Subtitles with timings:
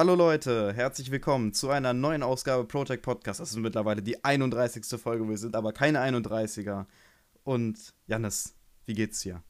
[0.00, 3.38] Hallo Leute, herzlich willkommen zu einer neuen Ausgabe Project Podcast.
[3.38, 4.98] Das ist mittlerweile die 31.
[4.98, 6.86] Folge, wir sind aber keine 31er.
[7.44, 8.54] Und Jannis,
[8.86, 9.42] wie geht's dir?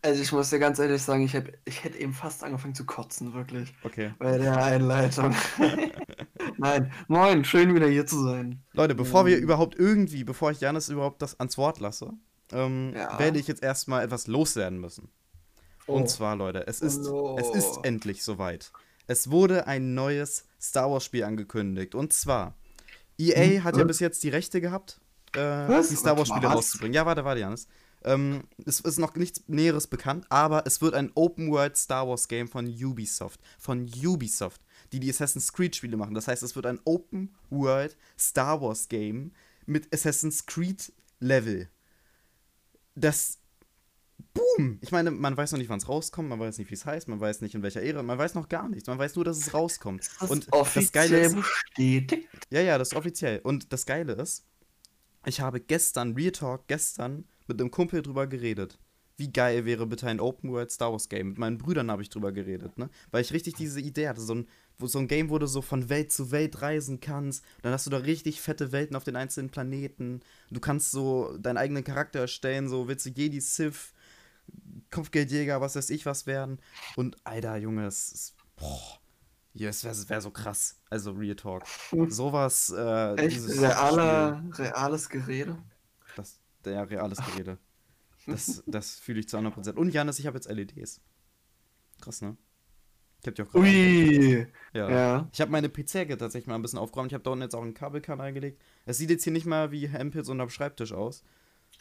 [0.00, 2.86] Also ich muss dir ganz ehrlich sagen, ich, hab, ich hätte eben fast angefangen zu
[2.86, 3.74] kotzen, wirklich.
[3.82, 4.14] Okay.
[4.20, 5.34] Bei der Einleitung.
[6.58, 8.62] Nein, moin, schön wieder hier zu sein.
[8.74, 12.12] Leute, bevor wir überhaupt irgendwie, bevor ich Jannis überhaupt das ans Wort lasse,
[12.52, 13.18] ähm, Ja.
[13.18, 15.08] werde ich jetzt erstmal etwas loswerden müssen.
[15.88, 16.06] Und Oh.
[16.06, 18.70] zwar, Leute, es ist, Oh es ist endlich soweit.
[19.06, 21.94] Es wurde ein neues Star Wars Spiel angekündigt.
[21.94, 22.54] Und zwar,
[23.18, 23.88] EA Hm, hat ja was?
[23.88, 25.00] bis jetzt die Rechte gehabt,
[25.34, 26.56] äh, die Star Wars Warte Spiele mal, was?
[26.56, 26.94] rauszubringen.
[26.94, 27.66] Ja, warte, warte, Janis.
[28.04, 32.26] Ähm, es ist noch nichts Näheres bekannt, aber es wird ein Open World Star Wars
[32.26, 33.40] Game von Ubisoft.
[33.58, 34.60] Von Ubisoft,
[34.92, 36.14] die die Assassin's Creed Spiele machen.
[36.14, 39.32] Das heißt, es wird ein Open World Star Wars Game
[39.66, 41.68] mit Assassin's Creed Level.
[42.96, 43.38] Das
[44.34, 44.78] Boom!
[44.80, 47.08] Ich meine, man weiß noch nicht, wann es rauskommt, man weiß nicht, wie es heißt,
[47.08, 48.88] man weiß nicht, in welcher Ära, man weiß noch gar nichts.
[48.88, 50.08] Man weiß nur, dass es rauskommt.
[50.20, 52.28] Das Und das Geile ist, bestätigt.
[52.50, 53.40] ja, ja, das ist offiziell.
[53.42, 54.44] Und das Geile ist,
[55.24, 58.78] ich habe gestern, Real Talk, gestern mit einem Kumpel drüber geredet.
[59.16, 61.28] Wie geil wäre bitte ein Open World Star Wars Game?
[61.28, 62.88] Mit meinen Brüdern habe ich drüber geredet, ne?
[63.10, 64.48] Weil ich richtig diese Idee hatte, so ein,
[64.80, 67.44] so ein Game, wo du so von Welt zu Welt reisen kannst.
[67.60, 70.20] Dann hast du da richtig fette Welten auf den einzelnen Planeten.
[70.50, 73.92] Du kannst so deinen eigenen Charakter erstellen, so willst du Jedi, Sith,
[74.90, 76.60] Kopfgeldjäger, was weiß ich was werden.
[76.96, 78.36] Und Alter, Junge, es ist.
[78.56, 78.98] Boah.
[79.54, 80.80] Ja, es wäre wär so krass.
[80.88, 81.64] Also Real Talk.
[82.08, 85.58] Sowas, äh, Echt dieses reale, reales Gerede.
[86.16, 87.58] Das, der reales Gerede.
[88.26, 89.74] Das, das fühle ich zu 100%.
[89.74, 91.00] Und Janis, ich habe jetzt LEDs.
[92.00, 92.36] Krass, ne?
[93.20, 93.64] Ich hab die auch gerade.
[93.64, 94.46] Ui.
[94.72, 94.90] Ja.
[94.90, 95.28] Ja.
[95.32, 97.12] Ich habe meine PC-Ecke tatsächlich mal ein bisschen aufgeräumt.
[97.12, 98.60] Ich habe da unten jetzt auch einen Kabelkanal gelegt.
[98.86, 101.22] Es sieht jetzt hier nicht mal wie Hempels unterm Schreibtisch aus.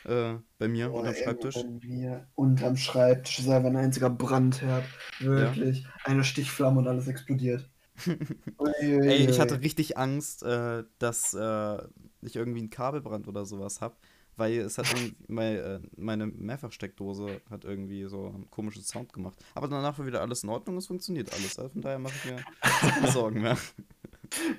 [0.05, 1.55] Äh, bei mir unterm Schreibtisch.
[1.55, 4.85] Bei mir unterm Schreibtisch ist einfach ein einziger Brandherd.
[5.19, 5.85] Wirklich.
[6.03, 7.69] Eine Stichflamme und alles explodiert.
[8.79, 11.77] Ey, ich hatte richtig Angst, äh, dass äh,
[12.21, 13.97] ich irgendwie einen Kabelbrand oder sowas hab,
[14.37, 19.37] weil es hat irgendwie, mein, äh, meine Mehrfachsteckdose hat irgendwie so einen komischen Sound gemacht.
[19.53, 21.59] Aber danach war wieder alles in Ordnung, es funktioniert alles.
[21.59, 23.57] Also von daher mache ich mir keine Sorgen mehr.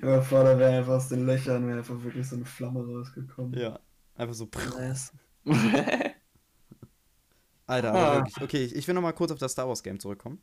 [0.01, 3.59] Ja, vor da wäre einfach aus den Löchern wäre einfach wirklich so eine Flamme rausgekommen.
[3.59, 3.79] Ja,
[4.15, 4.47] einfach so.
[4.77, 5.11] Nice.
[7.65, 8.15] Alter, aber Ah.
[8.17, 8.41] wirklich.
[8.41, 10.41] Okay, ich, ich will noch mal kurz auf das Star Wars Game zurückkommen.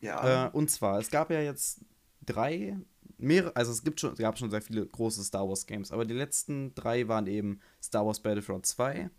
[0.00, 0.46] ja.
[0.46, 1.80] Äh, und zwar, es gab ja jetzt
[2.24, 2.76] drei,
[3.18, 6.04] mehrere, also es gibt schon, es gab schon sehr viele große Star Wars Games, aber
[6.04, 9.10] die letzten drei waren eben Star Wars Battlefront 2,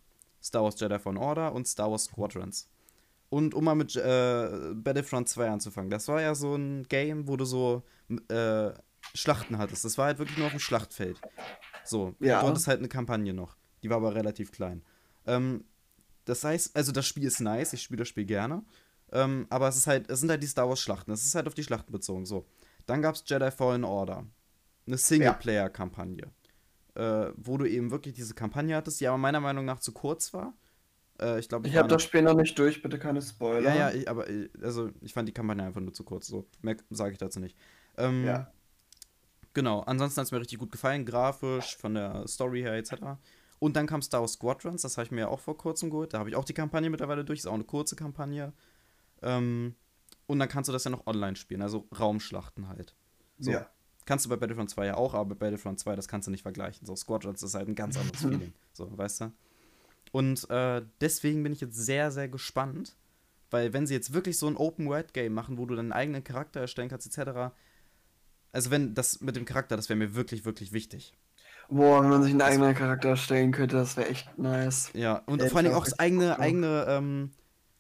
[0.44, 2.70] Star Wars Jedi Fallen Order und Star Wars Squadrons.
[3.30, 7.36] Und um mal mit äh, Battlefront 2 anzufangen, das war ja so ein Game, wo
[7.36, 7.84] du so
[8.30, 8.72] äh,
[9.14, 9.84] Schlachten hattest.
[9.84, 11.20] Das war halt wirklich nur auf dem Schlachtfeld.
[11.84, 12.42] So, Ja.
[12.42, 13.58] du hattest halt eine Kampagne noch.
[13.84, 14.82] Die war aber relativ klein.
[15.28, 15.64] Ähm,
[16.26, 18.64] das heißt, also das Spiel ist nice, ich spiele das Spiel gerne.
[19.12, 21.12] Ähm, aber es ist halt, es sind halt die Star Wars Schlachten.
[21.12, 22.26] Es ist halt auf die Schlachten bezogen.
[22.26, 22.46] So.
[22.86, 24.26] Dann gab es Jedi Fallen Order.
[24.86, 26.32] Eine Singleplayer-Kampagne.
[26.96, 30.34] Äh, wo du eben wirklich diese Kampagne hattest, die aber meiner Meinung nach zu kurz
[30.34, 30.54] war.
[31.22, 33.74] Äh, ich glaube, ich habe das Spiel noch nicht durch, bitte keine Spoiler.
[33.74, 36.28] Ja, ja, ich, aber äh, also ich fand die Kampagne einfach nur zu kurz.
[36.28, 37.58] So, mehr sage ich dazu nicht.
[37.98, 38.52] Ähm, Ja.
[39.54, 43.18] Genau, ansonsten hat es mir richtig gut gefallen, grafisch, von der Story her etc.
[43.60, 46.14] Und dann kam Star Wars Squadrons, das habe ich mir ja auch vor kurzem geholt.
[46.14, 48.54] Da habe ich auch die Kampagne mittlerweile durch, ist auch eine kurze Kampagne.
[49.22, 49.76] Ähm,
[50.28, 52.94] und dann kannst du das ja noch online spielen, also Raumschlachten halt.
[53.40, 53.52] So.
[53.52, 53.70] Ja.
[54.06, 56.44] Kannst du bei Battlefront 2 ja auch, aber bei Battlefront 2, das kannst du nicht
[56.44, 56.86] vergleichen.
[56.86, 58.54] So, Squadrons ist halt ein ganz anderes Feeling.
[58.74, 59.32] So, weißt du?
[60.12, 62.96] Und äh, deswegen bin ich jetzt sehr, sehr gespannt,
[63.50, 66.90] weil wenn sie jetzt wirklich so ein Open-World-Game machen, wo du deinen eigenen Charakter erstellen
[66.90, 67.54] kannst, etc.,
[68.54, 71.18] also wenn das mit dem Charakter, das wäre mir wirklich, wirklich wichtig.
[71.70, 74.94] Boah, wenn man sich einen eigenen Charakter erstellen könnte, das wäre echt nice.
[74.94, 77.32] Ja, und vor allem auch richtig eigene, eigene, ähm,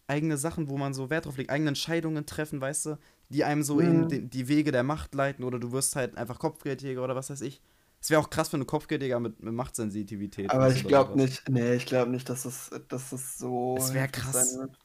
[0.07, 2.99] eigene Sachen, wo man so Wert drauf legt, eigene Entscheidungen treffen, weißt du,
[3.29, 3.89] die einem so Mhm.
[3.89, 7.29] in die, die Wege der Macht leiten oder du wirst halt einfach Kopfgeldjäger oder was
[7.29, 7.61] weiß ich.
[8.01, 10.51] Es wäre auch krass für eine Kopfgeldjäger mit, mit Machtsensitivität.
[10.51, 13.75] Aber ich glaube nicht, nee, ich glaube nicht, dass das, dass das so.
[13.77, 14.33] Es wär heftig krass.
[14.33, 14.77] sein wird.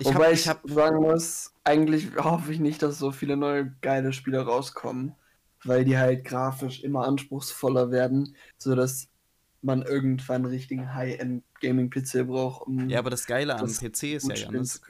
[0.00, 3.36] Ich Wobei hab, ich, ich hab, sagen muss, eigentlich hoffe ich nicht, dass so viele
[3.36, 5.16] neue geile Spiele rauskommen,
[5.66, 9.08] weil die halt grafisch immer anspruchsvoller werden, sodass
[9.62, 14.28] man irgendwann einen richtigen High-End-Gaming-PC braucht, um ja, aber das Geile am das PC ist
[14.28, 14.80] ja, Janis,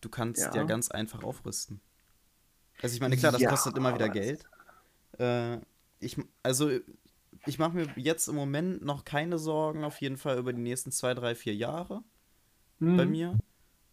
[0.00, 0.54] du kannst ja.
[0.56, 0.64] Ja.
[0.64, 1.80] ganz einfach aufrüsten.
[2.82, 4.44] Also ich meine, klar, das Ja, kostet immer wieder Geld.
[5.18, 5.58] Äh,
[6.00, 6.70] ich, also
[7.46, 10.92] ich mache mir jetzt im Moment noch keine Sorgen, auf jeden Fall über die nächsten
[10.92, 12.02] zwei, drei, vier Jahre.
[12.78, 13.10] bei Hm.
[13.10, 13.38] mir.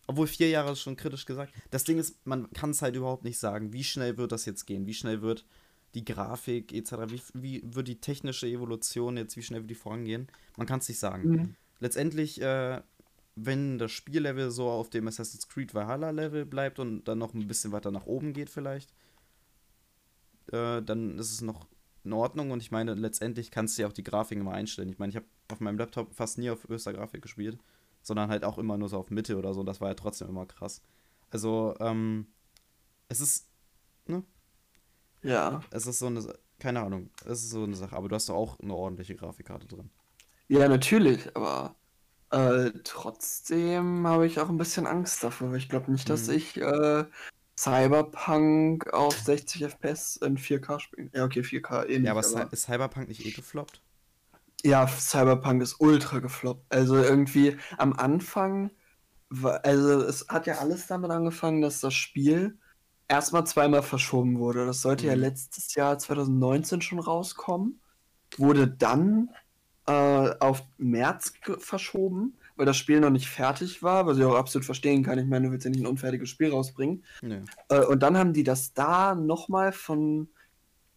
[0.07, 1.53] Obwohl vier Jahre ist schon kritisch gesagt.
[1.71, 4.65] Das Ding ist, man kann es halt überhaupt nicht sagen, wie schnell wird das jetzt
[4.65, 5.45] gehen, wie schnell wird
[5.95, 10.27] die Grafik etc., wie, wie wird die technische Evolution jetzt, wie schnell wird die vorangehen.
[10.57, 11.29] Man kann es nicht sagen.
[11.29, 11.55] Mhm.
[11.79, 12.81] Letztendlich, äh,
[13.35, 17.47] wenn das Spiellevel so auf dem Assassin's Creed Valhalla Level bleibt und dann noch ein
[17.47, 18.91] bisschen weiter nach oben geht vielleicht,
[20.51, 21.67] äh, dann ist es noch
[22.03, 24.89] in Ordnung und ich meine, letztendlich kannst du ja auch die Grafik immer einstellen.
[24.89, 27.57] Ich meine, ich habe auf meinem Laptop fast nie auf höchster Grafik gespielt,
[28.01, 30.29] sondern halt auch immer nur so auf Mitte oder so und das war ja trotzdem
[30.29, 30.81] immer krass.
[31.29, 32.27] Also, ähm,
[33.07, 33.47] es ist,
[34.05, 34.23] ne?
[35.23, 35.63] Ja.
[35.71, 36.21] Es ist so eine,
[36.59, 39.67] keine Ahnung, es ist so eine Sache, aber du hast doch auch eine ordentliche Grafikkarte
[39.67, 39.89] drin.
[40.47, 41.75] Ja, natürlich, aber
[42.31, 46.29] äh, trotzdem habe ich auch ein bisschen Angst davor, weil ich glaube nicht, dass Mhm.
[46.29, 47.05] ich äh,
[47.59, 51.09] Cyberpunk auf 60 FPS in 4K spiele.
[51.13, 53.81] Ja, okay, 4K eh nicht, Ja, aber aber ist Cyberpunk nicht eh gefloppt?
[54.63, 56.65] ja, Cyberpunk ist ultra gefloppt.
[56.73, 58.71] Also irgendwie am Anfang,
[59.63, 62.59] also es hat ja alles damit angefangen, dass das Spiel
[63.13, 64.65] erstmal zweimal verschoben wurde.
[64.65, 65.21] Das sollte ja Mhm.
[65.21, 67.79] letztes Jahr 2019 schon rauskommen,
[68.37, 69.29] wurde dann
[69.85, 69.91] äh,
[70.39, 75.03] auf März verschoben, weil das Spiel noch nicht fertig war, was ich auch absolut verstehen
[75.03, 75.19] kann.
[75.19, 77.03] Ich meine, du willst ja nicht ein unfertiges Spiel rausbringen.
[77.21, 77.41] Nö.
[77.69, 80.29] Äh, und dann haben die das da nochmal von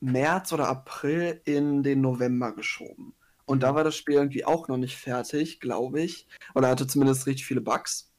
[0.01, 3.15] März oder April in den November geschoben.
[3.45, 6.27] Und da war das Spiel irgendwie auch noch nicht fertig, glaube ich.
[6.55, 8.11] Oder hatte zumindest richtig viele Bugs.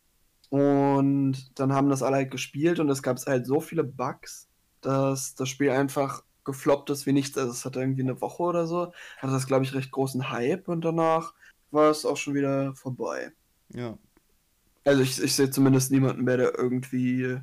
[0.49, 4.49] Und dann haben das alle halt gespielt und es gab halt so viele Bugs,
[4.81, 7.37] dass das Spiel einfach gefloppt ist wie nichts.
[7.37, 10.67] Also es hatte irgendwie eine Woche oder so, hatte das, glaube ich, recht großen Hype
[10.69, 11.33] und danach
[11.71, 13.33] war es auch schon wieder vorbei.
[13.73, 13.97] Ja.
[14.85, 17.39] Also ich, ich sehe zumindest niemanden mehr, der irgendwie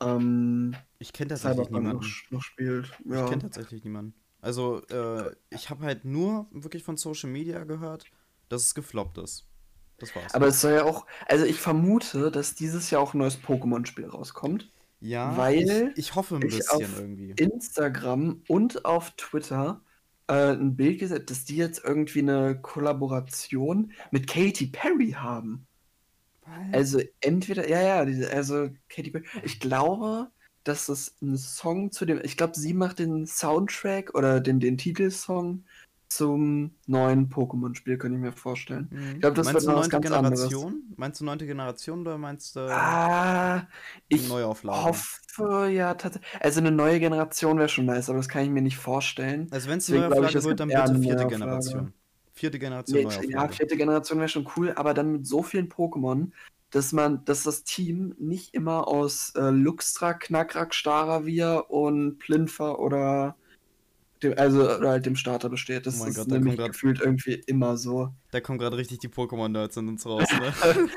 [0.00, 2.14] ähm, Ich kenne tatsächlich Cyberpunk noch, niemanden.
[2.30, 2.92] noch spielt.
[3.10, 3.26] Ich Ja.
[3.26, 4.14] kenne tatsächlich niemanden.
[4.40, 8.06] Also, äh, ich habe halt nur wirklich von Social Media gehört,
[8.48, 9.46] dass es gefloppt ist.
[10.02, 10.34] Das war's.
[10.34, 14.06] Aber es soll ja auch, also ich vermute, dass dieses Jahr auch ein neues Pokémon-Spiel
[14.06, 14.72] rauskommt.
[15.00, 17.30] ja, weil ich, ich hoffe ein ich bisschen auf irgendwie.
[17.32, 19.80] Instagram und auf Twitter
[20.28, 25.66] äh, ein Bild gesetzt, dass die jetzt irgendwie eine Kollaboration mit Katy Perry haben.
[26.72, 29.26] Also entweder, ja, ja, diese, also Katy Perry.
[29.44, 30.30] Ich glaube,
[30.64, 34.78] dass es ein Song zu dem, ich glaube, sie macht den Soundtrack oder den, den
[34.78, 35.64] Titelsong
[36.16, 38.88] zum neuen Pokémon-Spiel, könnte ich mir vorstellen.
[38.90, 39.14] Mhm.
[39.14, 40.48] Ich glaube, das meinst wird du noch was neunte ganz anderes.
[40.48, 40.82] Generation?
[40.96, 43.66] Meinst du neunte Generation oder meinst du Ah,
[44.08, 44.84] ich Neuauflage?
[44.84, 46.30] hoffe ja tatsächlich.
[46.40, 49.48] Also eine neue Generation wäre schon nice, aber das kann ich mir nicht vorstellen.
[49.50, 51.26] Also wenn es eine Neuauflage wird, dann bitte eine vierte.
[51.26, 51.92] Generation.
[52.34, 53.52] Vierte Generation Nee, ja, Neuauflage.
[53.54, 56.30] vierte Generation wäre schon cool, aber dann mit so vielen Pokémon,
[56.70, 63.36] dass man, dass das Team nicht immer aus äh, Luxtra, Knackrak, Staravia und Plinfer oder
[64.22, 65.86] dem, also halt dem Starter besteht.
[65.86, 68.14] Das Oh mein ist Gott, da nämlich kommt grad- gefühlt irgendwie immer so.
[68.30, 70.52] Da kommen gerade richtig die Pokémon-Nerds in uns raus, ne?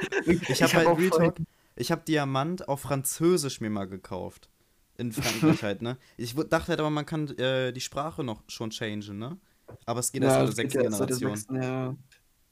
[0.48, 1.36] Ich habe hab halt auch Talk,
[1.76, 4.50] ich habe Diamant auf Französisch mir mal gekauft.
[4.98, 5.98] In Frankreich halt, ne?
[6.16, 9.38] Ich dachte halt aber, man kann äh, die Sprache noch schon changen, ne?
[9.86, 11.36] Aber es geht erst Ja, der sechsten erst seit der Generation.
[11.36, 11.96] sechsten, ja.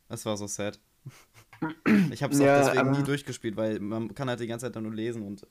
[0.10, 0.80] Das war so sad.
[2.12, 4.76] Ich habe es auch Ja, deswegen nie durchgespielt, weil man kann halt die ganze Zeit
[4.76, 5.48] dann nur lesen und.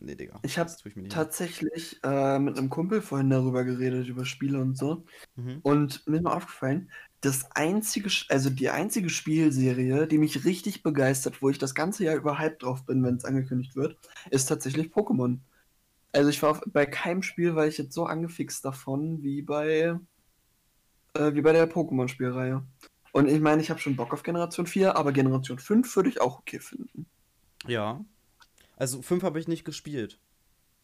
[0.00, 0.38] Nee, Digga.
[0.42, 1.24] Ich hab das tue ich mir nicht an.
[1.24, 5.04] tatsächlich äh, mit einem Kumpel vorhin darüber geredet, über Spiele und so.
[5.36, 5.60] Mhm.
[5.62, 6.90] Und mir ist mal aufgefallen,
[7.20, 12.16] das einzige, also die einzige Spielserie, die mich richtig begeistert, wo ich das ganze Jahr
[12.16, 13.96] überhyped drauf bin, wenn es angekündigt wird,
[14.30, 15.38] ist tatsächlich Pokémon.
[16.12, 19.98] Also ich war auf, bei keinem Spiel, war ich jetzt so angefixt davon, wie bei,
[21.14, 22.64] äh, wie bei der Pokémon-Spielreihe.
[23.12, 26.20] Und ich meine, ich habe schon Bock auf Generation 4, aber Generation 5 würde ich
[26.20, 27.06] auch okay finden.
[27.66, 28.04] Ja.
[28.78, 30.18] Also 5 habe ich nicht gespielt.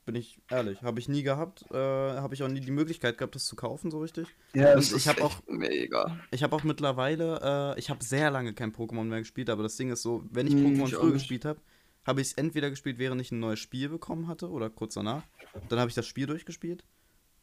[0.04, 0.82] Bin ich ehrlich.
[0.82, 1.64] Habe ich nie gehabt.
[1.70, 4.26] Äh, habe ich auch nie die Möglichkeit gehabt, das zu kaufen, so richtig.
[4.54, 6.18] Ja, das ich ist hab echt auch- mega.
[6.30, 9.76] Ich habe auch mittlerweile, äh, ich habe sehr lange kein Pokémon mehr gespielt, aber das
[9.76, 11.14] Ding ist so, wenn ich Hm, Pokémon früher nicht.
[11.14, 11.60] gespielt habe,
[12.06, 15.22] habe ich es entweder gespielt, während ich ein neues Spiel bekommen hatte oder kurz danach.
[15.70, 16.84] Dann habe ich das Spiel durchgespielt.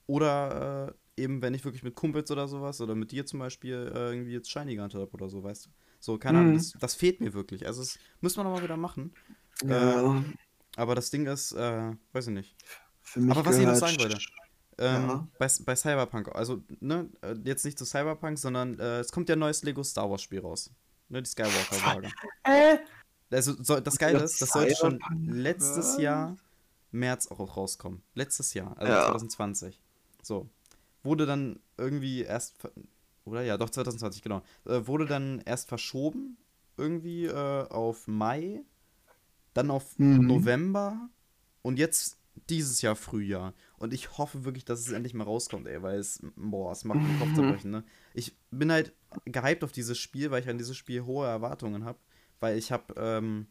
[0.05, 3.91] Oder äh, eben, wenn ich wirklich mit Kumpels oder sowas oder mit dir zum Beispiel
[3.95, 5.69] äh, irgendwie jetzt Shiny gehandelt habe oder so, weißt du.
[5.99, 6.57] So, keine Ahnung, Mhm.
[6.57, 7.65] das, das fehlt mir wirklich.
[7.65, 9.13] Also, das muss man nochmal wieder machen.
[9.65, 10.23] Ja,
[10.77, 12.55] Aber das Ding ist, äh, weiß ich nicht.
[13.29, 14.17] aber was ich noch sagen wollte,
[14.77, 15.27] Ähm, Ja.
[15.37, 19.35] bei, bei Cyberpunk, also ne, äh, jetzt nicht zu Cyberpunk, sondern äh, es kommt ja
[19.35, 20.71] ein neues Lego Star Wars Spiel raus.
[21.09, 22.09] Ne, die Skywalker-Saga.
[22.43, 22.77] Äh,
[23.29, 25.97] Also so, das Geile ist, das sollte schon letztes?
[25.97, 26.35] Jahr
[26.91, 28.01] März auch rauskommen.
[28.15, 29.05] Letztes Jahr, also Ja.
[29.05, 29.79] 2020.
[30.23, 30.49] So.
[31.03, 32.55] Wurde dann irgendwie erst,
[33.25, 34.41] oder ja, doch 2020, genau.
[34.65, 36.37] Äh, wurde dann erst verschoben,
[36.77, 38.63] irgendwie äh, auf Mai,
[39.53, 40.27] dann auf Mhm.
[40.27, 41.09] November
[41.61, 42.17] und jetzt
[42.49, 43.53] dieses Jahr Frühjahr.
[43.77, 46.99] Und ich hoffe wirklich, dass es endlich mal rauskommt, ey, weil es, boah, es macht
[46.99, 47.83] den Kopf zerbrechen, ne?
[48.13, 48.93] Ich bin halt
[49.25, 51.99] gehypt auf dieses Spiel, weil ich an dieses Spiel hohe Erwartungen habe,
[52.39, 53.47] weil ich habe, ähm,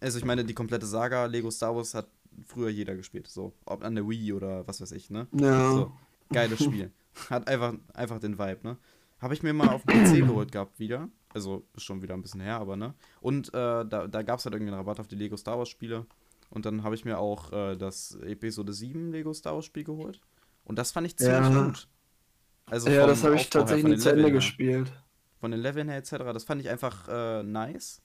[0.00, 2.08] also ich meine, die komplette Saga Lego Star Wars hat
[2.46, 5.28] früher jeder gespielt, so, ob an der Wii oder was weiß ich, ne?
[5.32, 5.72] ja.
[5.72, 5.92] So,
[6.32, 6.90] geiles Spiel.
[7.30, 8.76] Hat einfach, einfach den Vibe, ne?
[9.20, 11.08] Habe ich mir mal auf dem PC geholt gehabt wieder.
[11.34, 12.94] Also ist schon wieder ein bisschen her, aber ne?
[13.20, 15.68] Und äh, da, da gab es halt irgendwie einen Rabatt auf die Lego Star Wars
[15.68, 16.06] Spiele.
[16.50, 20.20] Und dann habe ich mir auch äh, das Episode 7 Lego Star Wars Spiel geholt.
[20.64, 21.64] Und das fand ich ziemlich Ja.
[21.64, 21.88] gut.
[22.66, 24.30] Also ja, das habe ich tatsächlich zu Ende her.
[24.32, 24.92] gespielt.
[25.40, 26.12] Von den Leveln her etc.
[26.32, 28.00] Das fand ich einfach äh, nice,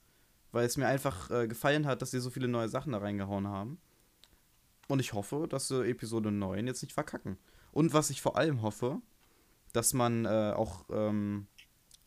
[0.52, 3.48] weil es mir einfach äh, gefallen hat, dass sie so viele neue Sachen da reingehauen
[3.48, 3.80] haben.
[4.88, 7.38] Und ich hoffe, dass sie Episode 9 jetzt nicht verkacken.
[7.72, 9.00] Und was ich vor allem hoffe,
[9.72, 11.46] dass man äh, auch ähm,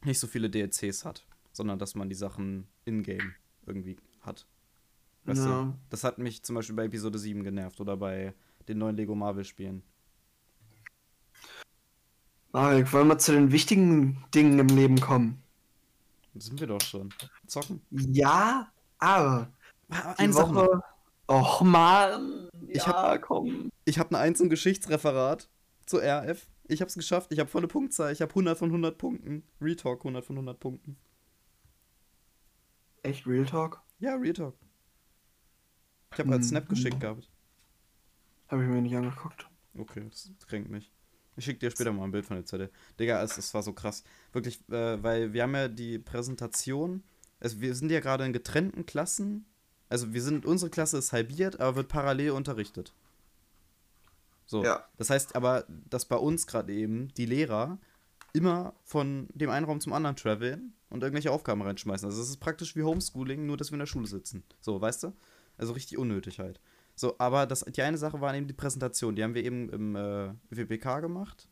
[0.04, 3.34] nicht so viele DLCs hat, sondern dass man die Sachen in-game
[3.66, 4.46] irgendwie hat.
[5.24, 5.48] Weißt du?
[5.48, 5.78] Ja.
[5.90, 8.34] Das hat mich zum Beispiel bei Episode 7 genervt oder bei
[8.68, 9.82] den neuen Lego Marvel Spielen.
[12.52, 15.42] Marek, wollen wir zu den wichtigen Dingen im Leben kommen?
[16.34, 17.12] Das sind wir doch schon.
[17.46, 17.80] Zocken.
[17.90, 19.50] Ja, aber
[19.88, 20.54] die Eine Sache.
[20.54, 20.82] Woche.
[21.28, 23.70] Och man, Ich ja, komm.
[23.84, 25.48] Ich habe eine 1 im Geschichtsreferat
[25.86, 26.46] zu RF.
[26.72, 27.32] Ich habe es geschafft.
[27.32, 28.12] Ich habe volle Punktzahl.
[28.12, 29.44] Ich habe 100 von 100 Punkten.
[29.60, 30.96] Retalk 100 von 100 Punkten.
[33.02, 33.82] Echt Real Talk?
[33.98, 34.54] Ja, Retalk.
[36.12, 36.48] Ich habe als Mhm.
[36.50, 37.30] Snap geschickt gehabt.
[38.48, 39.48] Habe ich mir nicht angeguckt.
[39.76, 40.92] Okay, das kränkt mich.
[41.36, 42.70] Ich schicke dir später mal ein Bild von der Zettel.
[43.00, 44.04] Digga, es, es war so krass.
[44.32, 47.02] Wirklich, äh, weil wir haben ja die Präsentation.
[47.40, 49.46] Also wir sind ja gerade in getrennten Klassen.
[49.88, 52.94] Also wir sind, unsere Klasse ist halbiert, aber wird parallel unterrichtet.
[54.46, 54.64] So.
[54.64, 54.84] Ja.
[54.96, 57.78] Das heißt aber, dass bei uns gerade eben die Lehrer
[58.32, 62.06] immer von dem einen Raum zum anderen traveln und irgendwelche Aufgaben reinschmeißen.
[62.06, 64.42] Also es ist praktisch wie Homeschooling, nur dass wir in der Schule sitzen.
[64.60, 65.12] So, weißt du?
[65.58, 66.60] Also richtig unnötig halt.
[66.94, 69.16] So, aber das, die eine Sache war eben die Präsentation.
[69.16, 71.48] Die haben wir eben im äh, WPK gemacht.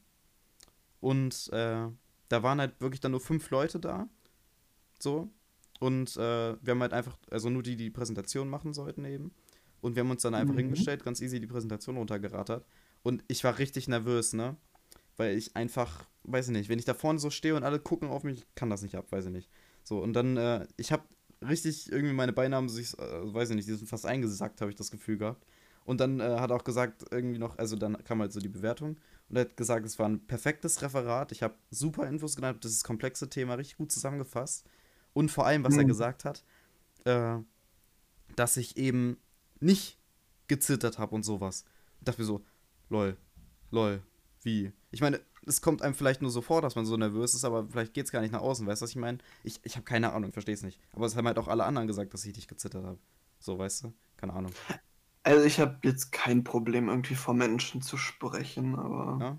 [1.01, 1.87] Und äh,
[2.29, 4.09] da waren halt wirklich dann nur fünf Leute da.
[4.99, 5.31] So.
[5.81, 9.33] Und äh, wir haben halt einfach, also nur die, die die Präsentation machen sollten eben.
[9.81, 10.59] Und wir haben uns dann einfach Mhm.
[10.59, 12.67] hingestellt, ganz easy die Präsentation runtergerattert.
[13.03, 14.57] Und ich war richtig nervös, ne?
[15.17, 18.09] Weil ich einfach, weiß ich nicht, wenn ich da vorne so stehe und alle gucken
[18.09, 19.51] auf mich, ich kann das nicht ab, weiß ich nicht.
[19.85, 21.05] So, und dann, äh, ich habe
[21.47, 24.71] richtig irgendwie meine Beine haben sich, äh, weiß ich nicht, die sind fast eingesackt, habe
[24.71, 25.47] ich das Gefühl gehabt.
[25.85, 28.49] Und dann äh, hat er auch gesagt, irgendwie noch, also dann kam halt so die
[28.49, 31.33] Bewertung und er hat gesagt, es war ein perfektes Referat.
[31.33, 34.67] Ich habe super Infos genannt, das komplexe Thema richtig gut zusammengefasst.
[35.15, 35.89] Und vor allem, was er Mhm.
[35.89, 36.45] gesagt hat,
[37.05, 37.39] äh,
[38.37, 39.19] dass ich eben
[39.59, 39.99] nicht
[40.49, 41.65] gezittert habe und sowas.
[41.99, 42.45] Ich dachte mir so,
[42.91, 43.17] lol,
[43.71, 44.03] lol,
[44.43, 44.73] wie?
[44.91, 47.67] Ich meine, es kommt einem vielleicht nur so vor, dass man so nervös ist, aber
[47.69, 49.19] vielleicht geht es gar nicht nach außen, weißt du, was ich meine?
[49.43, 50.79] Ich, ich habe keine Ahnung, verstehe es nicht.
[50.93, 52.99] Aber es haben halt auch alle anderen gesagt, dass ich nicht gezittert habe.
[53.39, 53.93] So, weißt du?
[54.19, 54.53] Keine Ahnung.
[55.23, 59.19] Also ich habe jetzt kein Problem, irgendwie vor Menschen zu sprechen, aber.
[59.21, 59.39] Ja?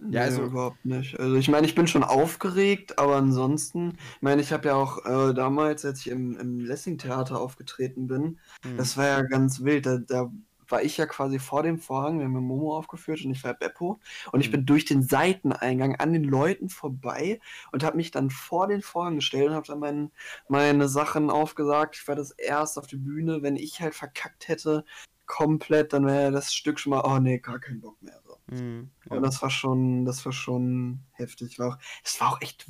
[0.00, 1.18] Nee, Ja, also- überhaupt nicht.
[1.20, 5.04] Also ich meine, ich bin schon aufgeregt, aber ansonsten, ich meine, ich habe ja auch
[5.04, 8.76] äh, damals, als ich im, im Lessing-Theater aufgetreten bin, Hm.
[8.76, 9.86] das war ja ganz wild.
[9.86, 10.32] Da, da
[10.68, 14.00] war ich ja quasi vor dem Vorhang, wir haben Momo aufgeführt und ich war Beppo.
[14.32, 14.52] Und ich Mhm.
[14.52, 17.40] bin durch den Seiteneingang an den Leuten vorbei
[17.72, 20.12] und habe mich dann vor den Vorhang gestellt und habe dann mein,
[20.48, 21.96] meine Sachen aufgesagt.
[21.96, 23.42] Ich war das erst auf die Bühne.
[23.42, 24.84] Wenn ich halt verkackt hätte,
[25.26, 28.20] komplett, dann wäre das Stück schon mal, oh nee, gar keinen Bock mehr.
[28.50, 28.56] So.
[28.56, 29.16] Hm, ja.
[29.16, 31.58] Und das war schon, das war schon heftig.
[31.58, 32.66] War auch, es war auch echt,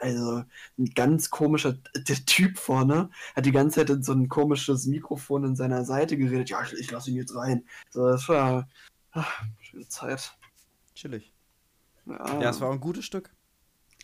[0.00, 0.44] also
[0.78, 5.44] ein ganz komischer, der Typ vorne hat die ganze Zeit in so ein komisches Mikrofon
[5.44, 6.50] in seiner Seite geredet.
[6.50, 7.64] Ja, ich, ich lasse ihn jetzt rein.
[7.90, 8.68] So, das war
[9.12, 10.36] ach, schöne Zeit.
[10.94, 11.32] Chillig.
[12.06, 13.34] Ja, Ja, es war auch ein gutes Stück.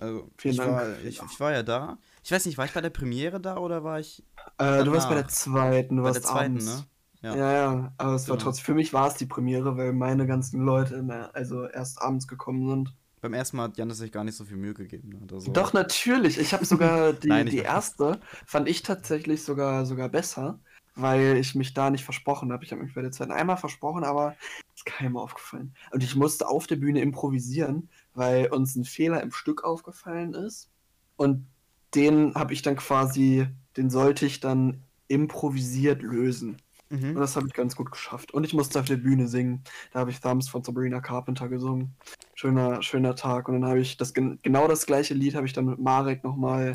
[0.00, 0.72] Also, Vielen ich, Dank.
[0.72, 1.98] War, ich, ich war ja da.
[2.24, 4.24] Ich weiß nicht, war ich bei der Premiere da oder war ich
[4.58, 6.66] äh, du warst bei der zweiten, du bei warst der zweiten, abends.
[6.66, 6.84] ne?
[7.22, 7.36] Ja.
[7.36, 8.44] Ja, ja, aber es war Genau.
[8.44, 12.68] trotzdem, für mich war es die Premiere, weil meine ganzen Leute also erst abends gekommen
[12.68, 12.94] sind.
[13.20, 15.10] Beim ersten Mal hat Janis sich gar nicht so viel Mühe gegeben.
[15.10, 15.40] Ne?
[15.40, 15.52] so.
[15.52, 16.38] Doch, natürlich.
[16.38, 20.58] Ich habe sogar die, Nein, die erste, fand ich tatsächlich sogar, sogar besser,
[20.96, 22.64] weil ich mich da nicht versprochen habe.
[22.64, 24.34] Ich habe mich bei der zweiten einmal versprochen, aber
[24.74, 25.72] ist keinem aufgefallen.
[25.92, 30.68] Und ich musste auf der Bühne improvisieren, weil uns ein Fehler im Stück aufgefallen ist.
[31.16, 31.46] Und
[31.94, 36.56] den habe ich dann quasi, den sollte ich dann improvisiert lösen.
[36.92, 37.14] Und Mhm.
[37.14, 38.32] das habe ich ganz gut geschafft.
[38.34, 39.64] Und ich musste auf der Bühne singen.
[39.92, 41.94] Da habe ich Thumbs von Sabrina Carpenter gesungen.
[42.34, 43.48] Schöner, schöner Tag.
[43.48, 46.22] Und dann habe ich das gen- genau das gleiche Lied habe ich dann mit Marek
[46.22, 46.72] nochmal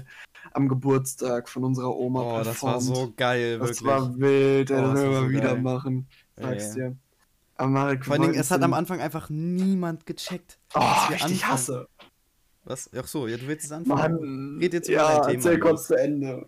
[0.53, 2.83] am Geburtstag von unserer Oma Oh, das war performt.
[2.97, 3.85] so geil, Das wirklich.
[3.85, 5.61] war wild, Oh, das das werden wir so wieder geil.
[5.61, 6.07] machen.
[6.35, 6.97] Sag's Ja, dir.
[7.55, 10.57] Aber Marek, Vor allen Dingen, es hat am Anfang einfach niemand gecheckt.
[10.73, 11.47] Oh, ich anfangen.
[11.47, 11.87] hasse.
[12.63, 12.89] Was?
[12.97, 14.15] Ach so, ja, du willst es anfangen.
[14.15, 14.57] Mann.
[14.59, 16.47] Red jetzt über ja, dein Thema, erzähl kurz zu Ende.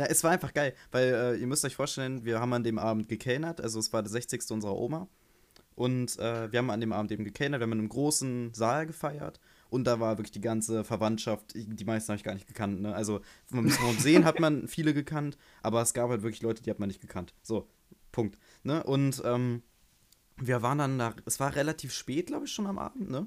[0.00, 2.78] Ja, es war einfach geil, weil äh, ihr müsst euch vorstellen, wir haben an dem
[2.78, 4.50] Abend gekellnert, also es war der 60.
[4.50, 5.08] unserer Oma.
[5.74, 8.86] Und äh, wir haben an dem Abend eben gekellnert, wir haben in einem großen Saal
[8.86, 9.40] gefeiert.
[9.68, 12.80] Und da war wirklich die ganze Verwandtschaft, die meisten habe ich gar nicht gekannt.
[12.80, 12.94] Ne?
[12.94, 16.78] Also vom Sehen hat man viele gekannt, aber es gab halt wirklich Leute, die hat
[16.78, 17.34] man nicht gekannt.
[17.42, 17.68] So,
[18.10, 18.38] Punkt.
[18.62, 18.82] Ne?
[18.82, 19.62] Und ähm,
[20.38, 23.26] wir waren dann da, es war relativ spät, glaube ich, schon am Abend, ne?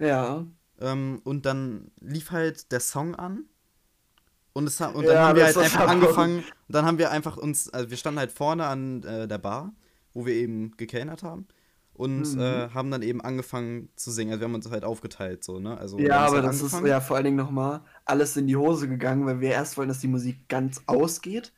[0.00, 0.48] Ja.
[0.80, 3.44] Ähm, und dann lief halt der Song an.
[4.54, 6.38] Und, es, und dann Ja, haben wir halt ist einfach angefangen.
[6.40, 9.72] Und dann haben wir einfach uns, also wir standen halt vorne an äh, der Bar,
[10.12, 11.46] wo wir eben gekellnert haben.
[11.94, 12.38] und Mhm.
[12.40, 14.30] äh, haben dann eben angefangen zu singen.
[14.32, 15.76] Also wir haben uns halt aufgeteilt, so, ne?
[15.78, 16.86] Also Ja, aber halt das ist angefangen.
[16.86, 20.00] ja vor allen Dingen nochmal alles in die Hose gegangen, weil wir erst wollten, dass
[20.00, 21.52] die Musik ganz ausgeht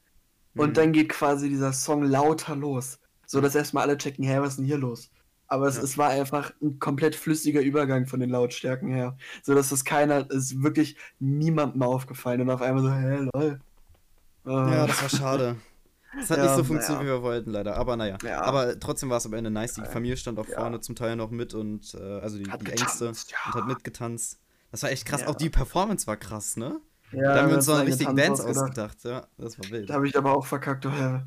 [0.57, 0.79] und Mhm.
[0.79, 3.01] dann geht quasi dieser Song lauter los.
[3.27, 5.11] So dass erstmal alle checken, hä, was ist denn hier los?
[5.55, 5.83] Aber es, Ja.
[5.85, 9.17] es war einfach ein komplett flüssiger Übergang von den Lautstärken her.
[9.43, 13.61] So dass es keiner, es ist wirklich niemandem aufgefallen und auf einmal so, hä, lol.
[14.47, 15.57] Ja, Äh, das war schade.
[16.21, 17.15] Es hat Ja, nicht so funktioniert, naja.
[17.15, 17.77] wie wir wollten, leider.
[17.77, 18.19] Aber naja.
[18.23, 18.43] Ja.
[18.43, 19.75] Aber trotzdem war es am Ende nice.
[19.75, 19.87] Die Ja.
[19.87, 20.61] Familie stand auch Ja.
[20.61, 23.11] vorne zum Teil noch mit und äh, also die, die Ängste ja.
[23.11, 24.39] und hat mitgetanzt.
[24.71, 25.23] Das war echt krass.
[25.23, 25.29] Ja.
[25.29, 26.81] Auch die Performance war krass, ne?
[27.13, 28.97] ja, da haben wir uns so richtigen getanzt Dance ausgedacht.
[28.97, 29.29] ausgedacht.
[29.39, 29.89] Ja, das war wild.
[29.89, 31.25] Da habe ich aber auch verkackt, oh, ja.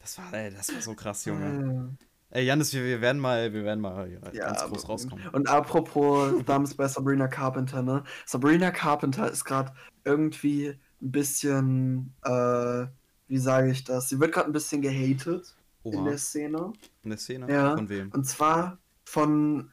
[0.00, 1.96] Das war, ey, das war so krass, Junge.
[2.34, 5.24] Ey, Janis, wir, wir werden mal, wir werden mal ja, Ja, ganz groß rauskommen.
[5.32, 8.02] Und apropos Thumbs bei Sabrina Carpenter, ne?
[8.26, 9.72] Sabrina Carpenter ist gerade
[10.04, 12.86] irgendwie ein bisschen, äh,
[13.28, 14.08] wie sage ich das?
[14.08, 16.72] Sie wird gerade ein bisschen gehatet in Oha, der Szene.
[17.04, 17.46] in der Szene?
[17.52, 17.76] Ja.
[17.76, 18.10] Von wem?
[18.10, 19.70] Und zwar von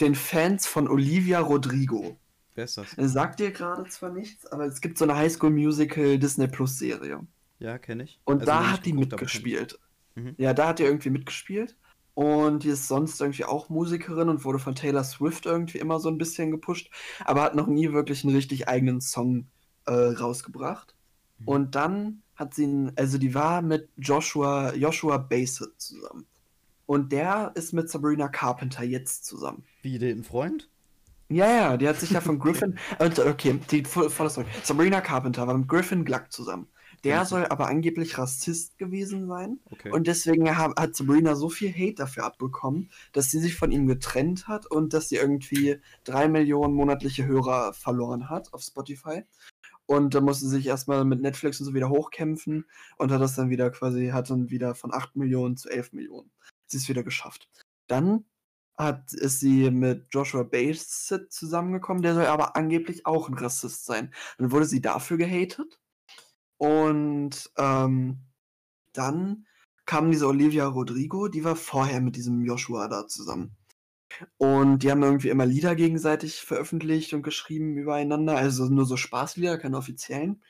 [0.00, 2.18] den Fans von Olivia Rodrigo.
[2.56, 2.96] Wer ist das?
[2.96, 7.20] Sagt dir gerade zwar nichts, aber es gibt so eine Highschool Musical Disney Plus Serie.
[7.60, 8.20] Ja, kenne ich.
[8.24, 9.78] Und Also da hat die mitgespielt.
[10.18, 10.34] Mhm.
[10.38, 11.76] Ja, da hat die irgendwie mitgespielt.
[12.14, 16.08] Und die ist sonst irgendwie auch Musikerin und wurde von Taylor Swift irgendwie immer so
[16.08, 16.90] ein bisschen gepusht,
[17.24, 19.46] aber hat noch nie wirklich einen richtig eigenen Song
[19.86, 20.96] äh, rausgebracht.
[21.38, 21.48] Mhm.
[21.48, 26.26] Und dann hat sie, einen- also die war mit Joshua, Joshua Bassett zusammen.
[26.86, 29.62] Und der ist mit Sabrina Carpenter jetzt zusammen.
[29.82, 30.68] Wie, den Freund?
[31.28, 32.78] Ja, ja, die hat sich ja von Griffin.
[32.98, 34.46] okay, die voll- volle Story.
[34.64, 36.66] Sabrina Carpenter war mit Griffin Gluck zusammen.
[37.04, 39.60] Der soll aber angeblich Rassist gewesen sein.
[39.70, 39.90] Okay.
[39.90, 43.86] Und deswegen ha- hat Sabrina so viel Hate dafür abbekommen, dass sie sich von ihm
[43.86, 49.24] getrennt hat und dass sie irgendwie drei Millionen monatliche Hörer verloren hat auf Spotify.
[49.86, 52.66] Und da musste sie sich erstmal mit Netflix und so wieder hochkämpfen
[52.98, 56.30] und hat das dann wieder quasi, hat dann wieder von 8 Millionen zu 11 Millionen.
[56.66, 57.48] Sie ist wieder geschafft.
[57.86, 58.24] Dann
[58.76, 64.12] hat, ist sie mit Joshua Bassett zusammengekommen, der soll aber angeblich auch ein Rassist sein.
[64.36, 65.80] Dann wurde sie dafür gehatet.
[66.58, 68.18] Und ähm,
[68.92, 69.46] dann
[69.86, 73.56] kam diese Olivia Rodrigo, die war vorher mit diesem Joshua da zusammen.
[74.36, 78.36] Und die haben irgendwie immer Lieder gegenseitig veröffentlicht und geschrieben übereinander.
[78.36, 80.42] Also nur so Spaßlieder, keine offiziellen,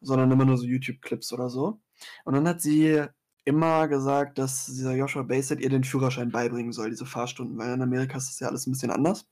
[0.00, 1.80] sondern immer nur so YouTube-Clips oder so.
[2.24, 3.04] Und dann hat sie
[3.44, 7.82] immer gesagt, dass dieser Joshua Bassett ihr den Führerschein beibringen soll, diese Fahrstunden, weil in
[7.82, 9.26] Amerika ist das ja alles ein bisschen anders.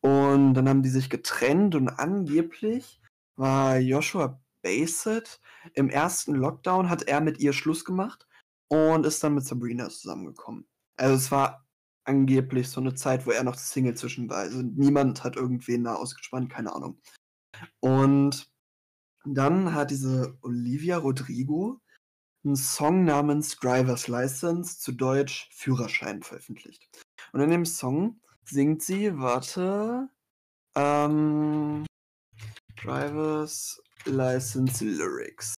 [0.00, 3.00] Und dann haben die sich getrennt und angeblich
[3.36, 5.40] war Joshua Bassett
[5.74, 8.26] im ersten Lockdown, hat er mit ihr Schluss gemacht
[8.68, 10.66] und ist dann mit Sabrina zusammengekommen.
[10.96, 11.64] Also es war
[12.04, 14.38] angeblich so eine Zeit, wo er noch Single zwischen war.
[14.38, 17.00] Also niemand hat irgendwen da ausgespannt, keine Ahnung.
[17.80, 18.50] Und
[19.24, 21.80] dann hat diese Olivia Rodrigo
[22.44, 26.86] einen Song namens Driver's License, zu Deutsch Führerschein, veröffentlicht.
[27.32, 30.10] Und in dem Song singt sie, warte,
[30.74, 31.86] ähm,
[32.76, 35.54] Driver's License Lyrics.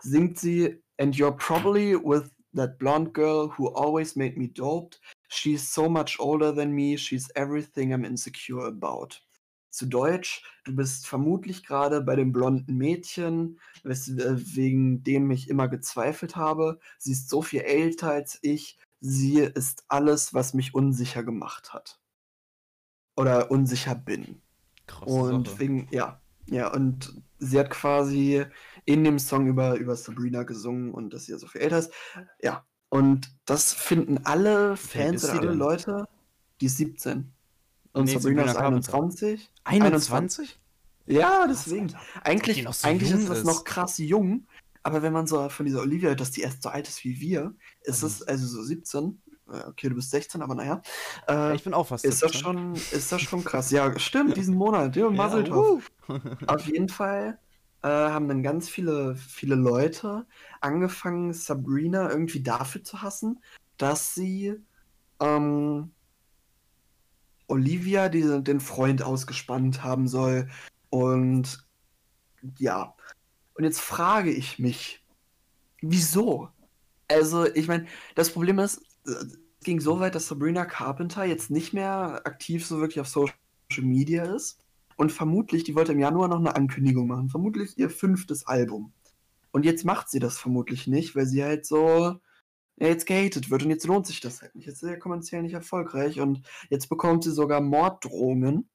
[0.00, 5.00] Singt sie, and you're probably with that blonde girl who always made me doped.
[5.28, 9.20] She's so much older than me, she's everything I'm insecure about.
[9.70, 15.68] Zu Deutsch, du bist vermutlich gerade bei dem blonden Mädchen, äh, wegen dem ich immer
[15.68, 16.80] gezweifelt habe.
[16.98, 18.78] Sie ist so viel älter als ich.
[19.00, 22.00] Sie ist alles, was mich unsicher gemacht hat.
[23.16, 24.40] Oder unsicher bin.
[24.86, 25.58] Krasse Und Sache.
[25.58, 28.44] wegen, ja, ja, und sie hat quasi
[28.84, 31.92] in dem Song über, über Sabrina gesungen und dass sie ja so viel älter ist.
[32.40, 35.52] Ja, und das finden alle Fans sie alle?
[35.52, 36.06] Leute,
[36.60, 37.32] die ist 17.
[37.92, 38.92] Und Nee, Sabrina Sabrina ist Carpenter.
[38.92, 39.50] 21.
[39.64, 40.60] 21?
[41.06, 41.94] Ja, deswegen.
[42.22, 44.46] Eigentlich, so eigentlich ist das noch krass jung,
[44.82, 47.20] aber wenn man so von dieser Olivia hört, dass die erst so alt ist wie
[47.20, 48.06] wir, ist Mhm.
[48.08, 49.20] es also so 17.
[49.52, 50.82] äh, Okay, du bist 16, aber naja.
[51.28, 52.40] Äh, Ich bin auch fast ist das 17.
[52.42, 53.70] schon, ist das schon krass.
[53.70, 54.96] Ja, stimmt, diesen Monat.
[54.96, 55.90] Ja, Mazel tov.
[56.08, 56.18] uh.
[56.46, 57.38] Auf jeden Fall
[57.82, 60.26] äh, haben dann ganz viele, viele Leute
[60.60, 63.40] angefangen, Sabrina irgendwie dafür zu hassen,
[63.76, 64.56] dass sie
[65.20, 65.92] ähm,
[67.46, 70.48] Olivia diese, den Freund ausgespannt haben soll.
[70.90, 71.64] Und
[72.58, 72.94] ja.
[73.54, 75.04] Und jetzt frage ich mich,
[75.80, 76.48] wieso?
[77.08, 78.82] Also, ich meine, das Problem ist,
[79.62, 83.34] ging so weit, dass Sabrina Carpenter jetzt nicht mehr aktiv so wirklich auf Social
[83.80, 84.58] Media ist.
[84.96, 87.28] Und vermutlich, die wollte im Januar noch eine Ankündigung machen.
[87.28, 88.92] Vermutlich ihr fünftes Album.
[89.50, 92.18] Und jetzt macht sie das vermutlich nicht, weil sie halt so
[92.76, 93.62] ja, jetzt gehatet wird.
[93.62, 94.66] Und jetzt lohnt sich das halt nicht.
[94.66, 96.20] Jetzt ist sie kommerziell nicht erfolgreich.
[96.20, 98.68] Und jetzt bekommt sie sogar Morddrohungen.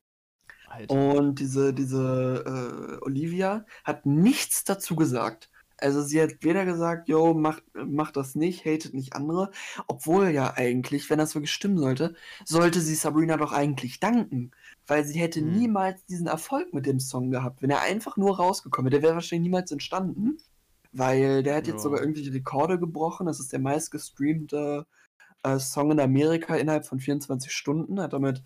[0.67, 0.95] Alter.
[0.95, 5.50] Und diese, diese äh, Olivia hat nichts dazu gesagt.
[5.81, 9.51] Also sie hat weder gesagt, yo, macht mach das nicht, hatet nicht andere,
[9.87, 12.15] obwohl ja eigentlich, wenn das wirklich stimmen sollte,
[12.45, 14.51] sollte sie Sabrina doch eigentlich danken,
[14.87, 15.41] weil sie hätte Hm.
[15.41, 17.61] niemals diesen Erfolg mit dem Song gehabt.
[17.61, 20.37] Wenn er einfach nur rausgekommen wäre, der wäre wahrscheinlich niemals entstanden,
[20.91, 21.83] weil der hat jetzt Ja.
[21.83, 23.25] sogar irgendwelche Rekorde gebrochen.
[23.27, 25.00] Das ist der meistgestreamte äh,
[25.59, 28.43] Song in Amerika innerhalb von 24 Stunden, hat damit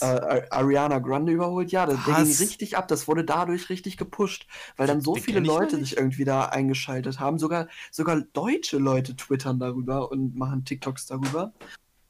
[0.00, 1.72] äh, Ar- Ariana Grande überholt.
[1.72, 2.88] Ja, der, der ging richtig ab.
[2.88, 7.20] Das wurde dadurch richtig gepusht, weil dann so Den viele Leute sich irgendwie da eingeschaltet
[7.20, 7.38] haben.
[7.38, 11.52] Sogar, sogar deutsche Leute twittern darüber und machen TikToks darüber.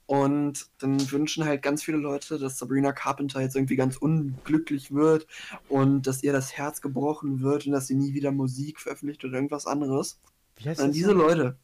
[0.07, 5.27] Und dann wünschen halt ganz viele Leute, dass Sabrina Carpenter jetzt irgendwie ganz unglücklich wird
[5.69, 9.35] und dass ihr das Herz gebrochen wird und dass sie nie wieder Musik veröffentlicht oder
[9.35, 10.19] irgendwas anderes.
[10.57, 11.13] Wie heißt An das diese?
[11.13, 11.57] Leute.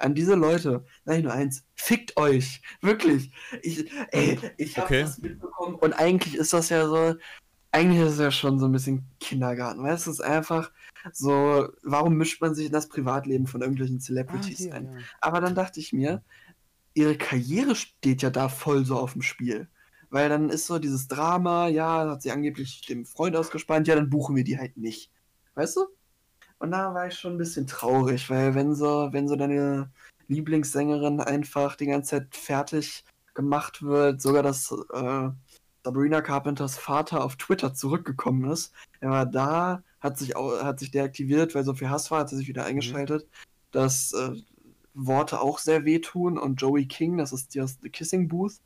[0.00, 0.84] An diese Leute.
[1.04, 1.64] Sag ich nur eins.
[1.74, 2.62] Fickt euch.
[2.80, 3.30] Wirklich.
[3.62, 5.02] Ich, ey, ich hab Okay.
[5.02, 5.74] das mitbekommen.
[5.76, 7.14] Und eigentlich ist das ja so.
[7.72, 9.82] Eigentlich ist es ja schon so ein bisschen Kindergarten.
[9.82, 10.72] Weißt du, es ist einfach
[11.12, 14.86] so, warum mischt man sich in das Privatleben von irgendwelchen Ah, Celebrities hier, ein?
[14.86, 14.98] ja.
[15.20, 16.22] Aber dann dachte ich mir,
[16.94, 19.68] ihre Karriere steht ja da voll so auf dem Spiel.
[20.08, 24.10] Weil dann ist so dieses Drama, ja, hat sie angeblich dem Freund ausgespannt, ja, dann
[24.10, 25.12] buchen wir die halt nicht.
[25.54, 25.86] Weißt du?
[26.60, 29.90] Und da war ich schon ein bisschen traurig, weil wenn so, wenn so deine
[30.28, 33.02] Lieblingssängerin einfach die ganze Zeit fertig
[33.34, 35.30] gemacht wird, sogar dass äh,
[35.82, 40.90] Sabrina Carpenters Vater auf Twitter zurückgekommen ist, er war da, hat sich, au- hat sich
[40.90, 43.26] deaktiviert, weil so viel Hass war, hat er sich wieder eingeschaltet,
[43.70, 44.32] dass äh,
[44.92, 48.60] Worte auch sehr wehtun und Joey King, das ist die aus The Kissing Booth,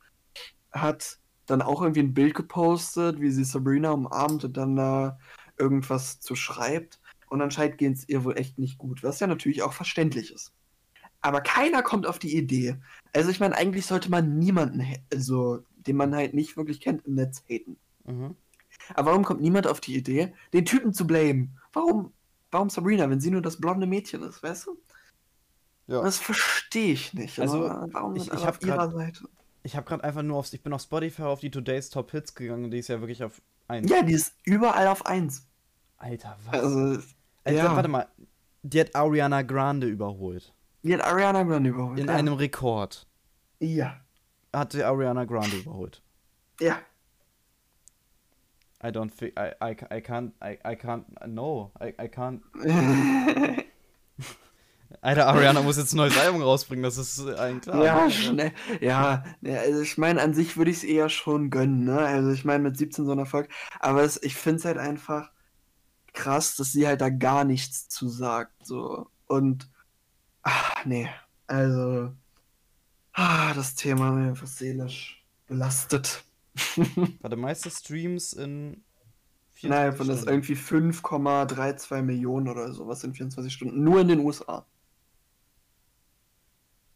[0.73, 5.17] hat dann auch irgendwie ein Bild gepostet, wie sie Sabrina umarmt und dann da
[5.57, 6.99] irgendwas zu schreibt.
[7.29, 10.51] Und anscheinend geht es ihr wohl echt nicht gut, was ja natürlich auch verständlich ist.
[11.21, 12.75] Aber keiner kommt auf die Idee.
[13.13, 17.15] Also ich meine, eigentlich sollte man niemanden, also den man halt nicht wirklich kennt, im
[17.15, 17.77] Netz haten.
[18.05, 18.35] Mhm.
[18.93, 21.57] Aber warum kommt niemand auf die Idee, den Typen zu blamen?
[21.73, 22.13] Warum,
[22.51, 24.77] warum Sabrina, wenn sie nur das blonde Mädchen ist, weißt du?
[25.87, 26.01] Ja.
[26.01, 27.39] Das verstehe ich nicht.
[27.39, 29.27] Also, warum ich- nicht ich auf ihrer grad- Seite?
[29.63, 32.35] Ich habe gerade einfach nur auf, ich bin auf Spotify auf die Today's Top Hits
[32.35, 33.89] gegangen, die ist ja wirklich auf 1.
[33.89, 35.47] Ja, die ist überall auf 1.
[35.97, 36.53] Alter, was?
[36.53, 36.77] Also,
[37.43, 37.75] Alter, ja.
[37.75, 38.07] warte mal.
[38.63, 40.53] Die hat Ariana Grande überholt.
[40.83, 41.99] die hat Ariana Grande überholt.
[41.99, 42.15] In ja.
[42.15, 43.07] einem Rekord
[43.59, 43.97] Ja.
[44.53, 46.01] hat sie Ariana Grande überholt.
[46.59, 46.79] Ja.
[48.83, 52.41] I don't think, I, I, I can't, I, I can't, no, I, I can't.
[55.01, 57.83] Alter, Ariana muss jetzt ein neues Album rausbringen, das ist allen klar.
[57.83, 58.11] ja, ne?
[58.11, 58.51] schnell.
[58.81, 61.97] Ja, ja, also ich meine, an sich würde ich es eher schon gönnen, ne?
[61.99, 63.49] Also ich meine, mit 17 so ein Erfolg.
[63.79, 65.31] Aber es, ich finde es halt einfach
[66.15, 68.65] krass, dass sie halt da gar nichts zu sagt.
[68.65, 69.07] So.
[69.27, 69.69] Und,
[70.41, 71.09] ach, nee.
[71.47, 72.11] Also,
[73.13, 76.23] ah, das Thema mir einfach seelisch belastet.
[77.21, 78.83] Warte, meiste Streams in
[79.53, 83.83] 24 Naja, von das irgendwie 5,32 Millionen oder sowas in 24 Stunden.
[83.83, 84.65] Nur in den USA.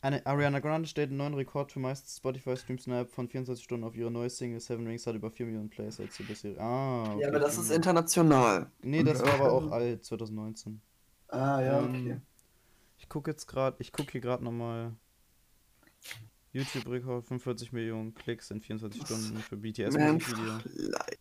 [0.01, 3.95] Eine Ariana Grande stellt einen neuen Rekord für meiste Spotify-Streams innerhalb von 24 Stunden auf
[3.97, 6.57] ihre neue Single Seven Rings hat über 4 Millionen Plays als sie bisher.
[6.59, 7.75] Ah, okay, Ja, aber das 4 ist Millionen.
[7.75, 8.71] international.
[8.81, 10.79] Nee, das war aber auch alt, 2019.
[11.27, 12.21] Ah, ja, Ähm, okay.
[12.97, 14.93] Ich gucke jetzt gerade, ich gucke hier gerade nochmal.
[16.53, 20.53] YouTube-Rekord 45 Millionen Klicks in 24 Stunden für BTS Mir Musikvideo.
[20.53, 21.19] einfach leid.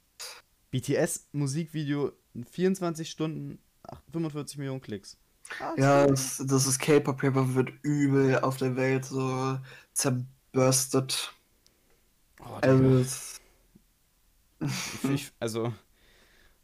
[0.71, 5.19] BTS Musikvideo in 24 Stunden ach, 45 Millionen Klicks.
[5.61, 9.59] Ah, Ja, das, das ist K-Pop-Paper wird übel auf der Welt so
[9.93, 11.35] zerburstet.
[12.41, 13.05] Oh, Also,
[15.03, 15.73] ich, also,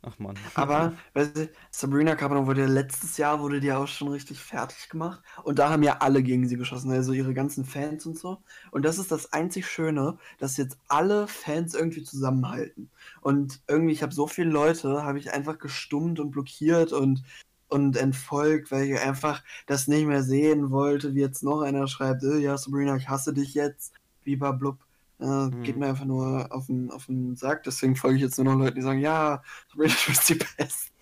[0.03, 0.37] ach man.
[0.55, 4.89] aber weißt du, Sabrina Carpenter wurde ja letztes Jahr wurde die auch schon richtig fertig
[4.89, 8.39] gemacht und da haben ja alle gegen sie geschossen, also ihre ganzen Fans und so.
[8.71, 12.91] Und das ist das einzig Schöne, dass jetzt alle Fans irgendwie zusammenhalten.
[13.21, 17.23] Und irgendwie, ich habe so viele Leute, habe ich einfach gestummt und blockiert und
[17.69, 22.23] und entfolgt, weil ich einfach das nicht mehr sehen wollte, wie jetzt noch einer schreibt,
[22.25, 23.93] äh, ja Sabrina, ich hasse dich jetzt,
[24.25, 24.79] blub.
[25.19, 28.47] Äh, Geht mir einfach nur auf den, auf den Sack, deswegen folge ich jetzt nur
[28.53, 30.93] noch Leuten, die sagen, ja, Sabrina, du bist die Beste.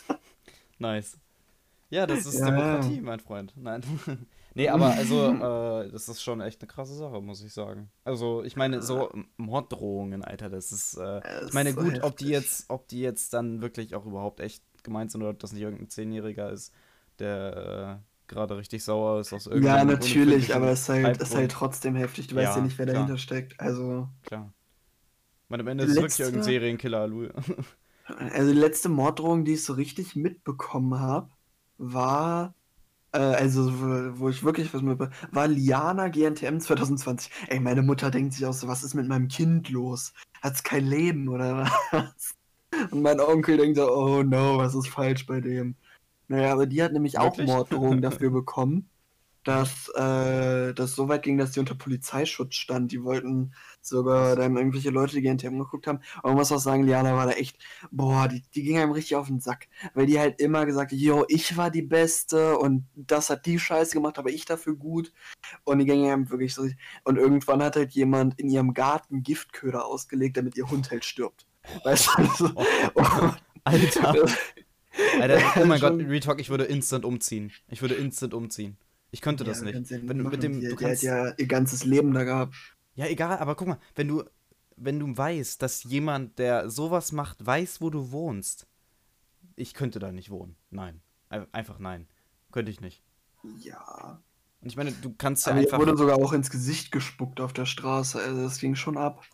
[0.78, 1.18] Nice.
[1.90, 3.52] Ja, das ist Ja, Demokratie, mein Freund.
[3.56, 3.82] Nein.
[4.54, 5.28] nee, aber also,
[5.84, 7.90] äh, das ist schon echt eine krasse Sache, muss ich sagen.
[8.04, 12.02] Also, ich meine, so Morddrohungen, Alter, das ist, äh, Das ich meine, ist so gut,
[12.02, 12.32] ob die heftig.
[12.32, 15.62] jetzt, ob die jetzt dann wirklich auch überhaupt echt gemeint sind oder ob das nicht
[15.62, 16.72] irgendein Zehnjähriger ist,
[17.18, 21.20] der äh, gerade richtig sauer ist aus Ja, irgendeinem natürlich, unerfindlichen aber es ist halt,
[21.20, 22.26] es ist halt trotzdem heftig.
[22.28, 22.94] Du weißt ja Ja, nicht, wer klar.
[22.94, 23.60] dahinter steckt.
[23.60, 24.52] Also, Klar.
[25.44, 27.28] Ich meine, am Ende ist es wirklich Letzte- irgendein Serienkiller, Alu.
[28.04, 31.30] also die letzte Morddrohung, die ich so richtig mitbekommen habe,
[31.78, 32.54] war,
[33.12, 34.98] äh, also wo, wo ich wirklich was mit,
[35.32, 37.32] war Liana GNTM 2020.
[37.48, 40.12] Ey, meine Mutter denkt sich auch so, was ist mit meinem Kind los?
[40.42, 42.34] Hat's kein Leben oder was?
[42.90, 45.76] Und mein Onkel denkt so, oh no, was ist falsch bei dem?
[46.28, 47.48] Naja, aber die hat nämlich Wirklich?
[47.50, 48.88] auch Morddrohungen dafür bekommen,
[49.44, 52.92] dass äh, das so weit ging, dass die unter Polizeischutz stand.
[52.92, 56.00] Die wollten sogar dann irgendwelche Leute, die GNTM geguckt haben.
[56.18, 57.58] Aber man muss auch sagen, Liana war da echt,
[57.90, 59.68] boah, die, die ging einem richtig auf den Sack.
[59.94, 63.58] Weil die halt immer gesagt hat, yo, ich war die Beste und das hat die
[63.58, 65.12] Scheiße gemacht, aber ich dafür gut.
[65.64, 66.66] Und die ging einem wirklich so.
[67.04, 71.46] Und irgendwann hat halt jemand in ihrem Garten Giftköder ausgelegt, damit ihr Hund halt stirbt.
[71.84, 72.12] Weißt du?
[72.22, 72.50] Also,
[72.94, 73.30] Oh,
[73.64, 74.26] Alter.
[75.20, 77.52] Alter, oh mein Gott, Retalk, ich würde instant umziehen.
[77.68, 78.76] Ich würde instant umziehen.
[79.10, 79.90] Ich könnte das Ja, nicht.
[79.90, 82.54] ja Wenn du mit dem, die, du kannst, hat ja ihr ganzes Leben da gehabt.
[82.94, 84.24] ja egal, aber guck mal, wenn du,
[84.76, 88.66] wenn du weißt, dass jemand, der sowas macht, weiß, wo du wohnst,
[89.56, 90.56] ich könnte da nicht wohnen.
[90.70, 92.08] Nein, Ein- einfach nein,
[92.52, 93.02] könnte ich nicht.
[93.58, 94.22] Ja.
[94.60, 97.52] Und ich meine, du kannst ja Aber einfach, wurde sogar auch ins Gesicht gespuckt auf
[97.52, 98.18] der Straße.
[98.20, 99.24] Also das ging schon ab.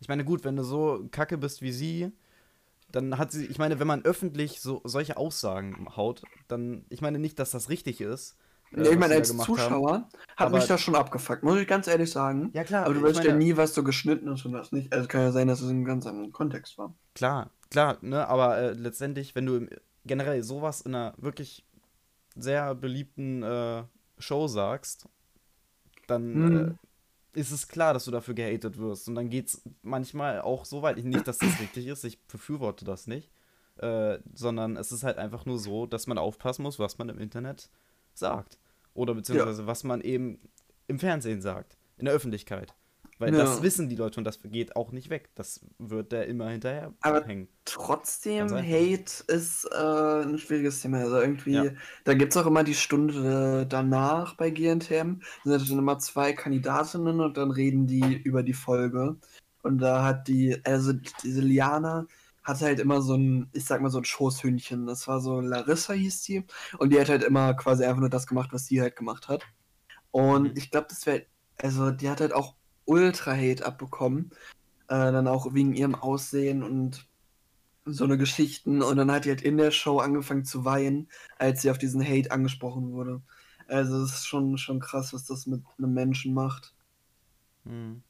[0.00, 2.12] Ich meine, gut, wenn du so kacke bist wie sie,
[2.92, 7.18] dann hat sie, ich meine, wenn man öffentlich so solche Aussagen haut, dann, ich meine
[7.18, 8.36] nicht, dass das richtig ist.
[8.72, 9.44] äh, Ja, ich meine, als haben.
[9.44, 12.50] Zuschauer hat mich das schon abgefuckt, muss ich ganz ehrlich sagen.
[12.54, 14.92] Ja klar, Aber du weißt ja nie, was so geschnitten ist und was nicht.
[14.92, 16.94] Also kann ja sein, dass es in einem ganz anderen Kontext war.
[17.14, 19.66] Klar, klar, ne, aber äh, letztendlich, wenn du
[20.06, 21.64] generell sowas in einer wirklich
[22.36, 23.84] sehr beliebten äh,
[24.18, 25.08] Show sagst,
[26.06, 26.78] dann Hm.
[27.32, 29.08] Ist es klar, dass du dafür gehatet wirst.
[29.08, 33.06] Und dann geht's manchmal auch so weit, nicht, dass das richtig ist, ich befürworte das
[33.06, 33.30] nicht,
[33.76, 37.18] äh, sondern es ist halt einfach nur so, dass man aufpassen muss, was man im
[37.18, 37.70] Internet
[38.14, 38.58] sagt.
[38.94, 40.40] Oder beziehungsweise was man eben
[40.86, 42.74] im Fernsehen sagt, in der Öffentlichkeit.
[43.18, 43.40] Weil Ja.
[43.40, 45.30] das wissen die Leute und das geht auch nicht weg.
[45.34, 47.48] Das wird der immer hinterher Aber hängen.
[47.64, 48.48] Trotzdem.
[48.50, 50.98] Hate ist äh, ein schwieriges Thema.
[50.98, 51.64] Also irgendwie, Ja.
[52.04, 55.20] da gibt es auch immer die Stunde danach bei GNTM.
[55.44, 59.16] Da sind dann immer zwei Kandidatinnen und dann reden die über die Folge.
[59.62, 60.92] Und da hat die, also
[61.24, 62.06] diese Liana
[62.44, 64.86] hat halt immer so ein, ich sag mal so ein Schoßhündchen.
[64.86, 66.44] Das war so Larissa hieß die.
[66.78, 69.42] Und die hat halt immer quasi einfach nur das gemacht, was sie halt gemacht hat.
[70.12, 70.54] Und Mhm.
[70.56, 71.26] ich glaube, das wäre,
[71.58, 72.54] also die hat halt auch
[72.88, 74.30] Ultra-Hate abbekommen.
[74.88, 77.06] Äh, dann auch wegen ihrem Aussehen und
[77.84, 78.82] so eine Geschichten.
[78.82, 82.02] Und dann hat die halt in der Show angefangen zu weinen, als sie auf diesen
[82.02, 83.22] Hate angesprochen wurde.
[83.66, 86.74] Also es ist schon, schon krass, was das mit einem Menschen macht.
[87.64, 88.02] Hm.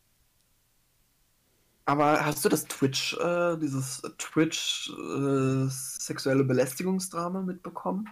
[1.85, 8.09] Aber hast du das Twitch, äh, dieses Twitch äh, sexuelle Belästigungsdrama mitbekommen?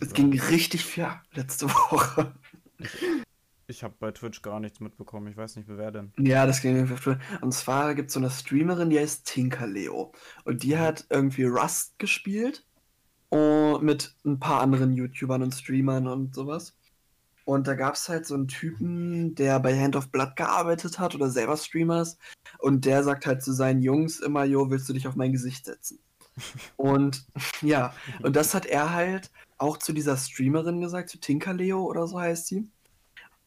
[0.00, 2.34] Es ging richtig viel ab letzte Woche.
[2.78, 3.29] Ich
[3.82, 5.28] habe bei Twitch gar nichts mitbekommen.
[5.28, 6.12] Ich weiß nicht, wer denn.
[6.18, 7.18] Ja, das ging irgendwie viel.
[7.40, 10.12] Und zwar gibt es so eine Streamerin, die heißt Tinkerleo.
[10.44, 12.66] Und die hat irgendwie Rust gespielt.
[13.28, 16.76] Und mit ein paar anderen YouTubern und Streamern und sowas.
[17.44, 21.14] Und da gab es halt so einen Typen, der bei Hand of Blood gearbeitet hat
[21.14, 22.18] oder selber Streamers.
[22.58, 25.64] Und der sagt halt zu seinen Jungs immer, Jo, willst du dich auf mein Gesicht
[25.64, 25.98] setzen?
[26.76, 27.26] Und
[27.60, 32.18] ja, und das hat er halt auch zu dieser Streamerin gesagt, zu Tinkerleo oder so
[32.18, 32.68] heißt sie.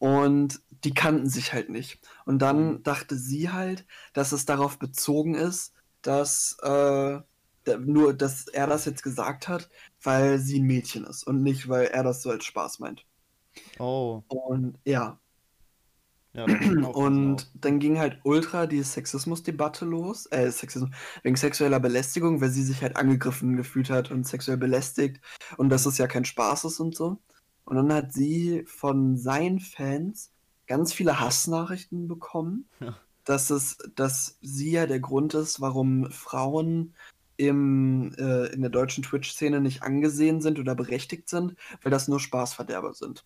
[0.04, 2.02] Und die kannten sich halt nicht.
[2.26, 7.20] Und dann dachte sie halt, dass es darauf bezogen ist, dass äh,
[7.80, 9.70] nur, dass er das jetzt gesagt hat,
[10.02, 13.06] weil sie ein Mädchen ist und nicht, weil er das so als Spaß meint.
[13.80, 15.22] Oh, Und ja,
[16.34, 16.46] ja.
[16.94, 20.90] und dann ging halt ultra die Sexismusdebatte los, äh, Sexismus,
[21.22, 25.22] wegen sexueller Belästigung, weil sie sich halt angegriffen gefühlt hat und sexuell belästigt
[25.58, 27.22] und dass es ja kein Spaß ist und so.
[27.66, 30.32] Und dann hat sie von seinen Fans
[30.68, 32.98] ganz viele Hassnachrichten bekommen, Ja.
[33.26, 36.94] dass es, dass sie ja der Grund ist, warum Frauen
[37.38, 42.20] im, äh, in der deutschen Twitch-Szene nicht angesehen sind oder berechtigt sind, weil das nur
[42.20, 43.26] Spaßverderber sind.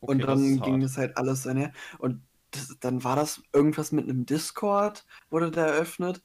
[0.00, 1.72] Okay, Und dann ging es halt alles einher.
[1.98, 6.22] Und das, dann war das irgendwas mit einem Discord, wurde da eröffnet.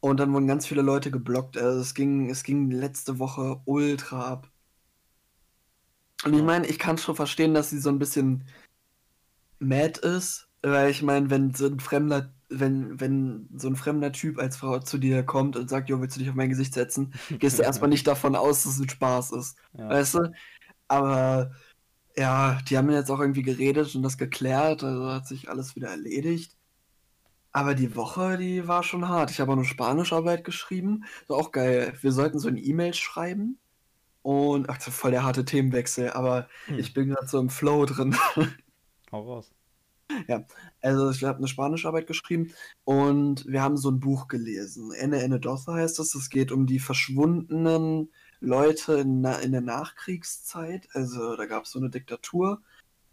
[0.00, 1.56] Und dann wurden ganz viele Leute geblockt.
[1.58, 4.49] Also es ging, es ging letzte Woche ultra ab.
[6.24, 8.44] Und ich meine, ich kann schon verstehen, dass sie so ein bisschen
[9.58, 14.38] mad ist, weil ich meine, wenn so ein fremder, wenn, wenn so ein fremder Typ
[14.38, 17.14] als Frau zu dir kommt und sagt, jo, willst du dich auf mein Gesicht setzen,
[17.38, 19.56] gehst du erstmal nicht davon aus, dass es ein Spaß ist.
[19.78, 19.88] Ja.
[19.88, 20.32] Weißt du?
[20.88, 21.52] Aber
[22.16, 25.88] ja, die haben jetzt auch irgendwie geredet und das geklärt, also hat sich alles wieder
[25.88, 26.56] erledigt.
[27.52, 29.30] Aber die Woche, die war schon hart.
[29.30, 31.04] Ich habe auch eine Spanischarbeit geschrieben.
[31.26, 31.94] So auch geil.
[32.00, 33.58] Wir sollten so eine E-Mail schreiben.
[34.22, 36.78] Und, ach, das ist voll der harte Themenwechsel, aber Hm.
[36.78, 38.14] ich bin gerade so im Flow drin.
[39.12, 39.50] Hau raus.
[40.82, 42.52] Also ich habe eine Spanischarbeit geschrieben
[42.84, 44.92] und wir haben so ein Buch gelesen.
[44.92, 46.14] Enne Enne Doce heißt es.
[46.14, 50.88] Es geht um die verschwundenen Leute in, in der Nachkriegszeit.
[50.94, 52.60] Also da gab es so eine Diktatur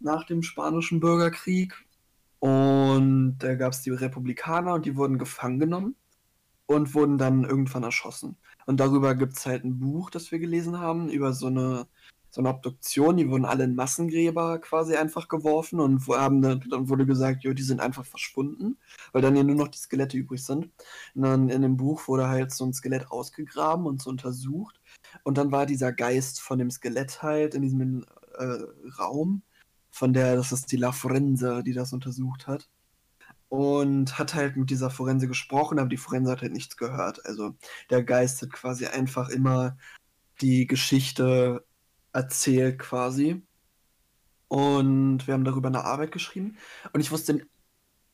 [0.00, 1.74] nach dem spanischen Bürgerkrieg.
[2.40, 5.96] Und da gab es die Republikaner und die wurden gefangen genommen
[6.66, 8.36] und wurden dann irgendwann erschossen.
[8.68, 11.86] Und darüber gibt es halt ein Buch, das wir gelesen haben, über so eine,
[12.28, 13.16] so eine Obduktion.
[13.16, 17.44] Die wurden alle in Massengräber quasi einfach geworfen und wo haben dann, dann wurde gesagt,
[17.44, 18.76] jo, die sind einfach verschwunden,
[19.12, 20.70] weil dann ja nur noch die Skelette übrig sind.
[21.14, 24.78] Und dann in dem Buch wurde halt so ein Skelett ausgegraben und so untersucht.
[25.24, 28.04] Und dann war dieser Geist von dem Skelett halt in diesem
[28.36, 28.58] äh,
[28.98, 29.40] Raum,
[29.90, 32.68] von der, das ist die La Forense, die das untersucht hat
[33.48, 37.24] und hat halt mit dieser Forense gesprochen, aber die Forense hat halt nichts gehört.
[37.26, 37.54] Also
[37.90, 39.76] der Geist hat quasi einfach immer
[40.40, 41.64] die Geschichte
[42.12, 43.42] erzählt quasi.
[44.48, 46.56] Und wir haben darüber eine Arbeit geschrieben.
[46.92, 47.46] Und ich wusste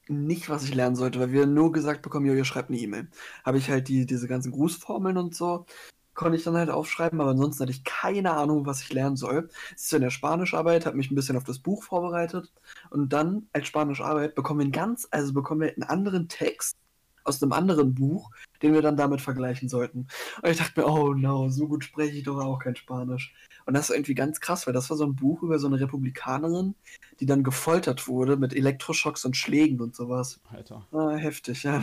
[0.08, 3.08] nicht, was ich lernen sollte, weil wir nur gesagt bekommen, jo, ihr schreibt eine E-Mail.
[3.44, 5.66] Habe ich halt die, diese ganzen Grußformeln und so
[6.14, 9.48] konnte ich dann halt aufschreiben, aber ansonsten hatte ich keine Ahnung, was ich lernen soll.
[9.74, 12.52] Es ist in der Spanischarbeit, habe mich ein bisschen auf das Buch vorbereitet
[12.90, 16.76] und dann als Spanischarbeit bekommen wir einen ganz, also bekommen wir einen anderen Text
[17.24, 18.30] aus einem anderen Buch,
[18.62, 20.06] den wir dann damit vergleichen sollten.
[20.42, 23.34] Und ich dachte mir, oh no, so gut spreche ich doch auch kein Spanisch.
[23.66, 25.80] Und das ist irgendwie ganz krass, weil das war so ein Buch über so eine
[25.80, 26.74] Republikanerin,
[27.20, 30.40] die dann gefoltert wurde mit Elektroschocks und Schlägen und sowas.
[30.50, 30.86] Alter.
[30.92, 31.82] Ah, heftig, ja.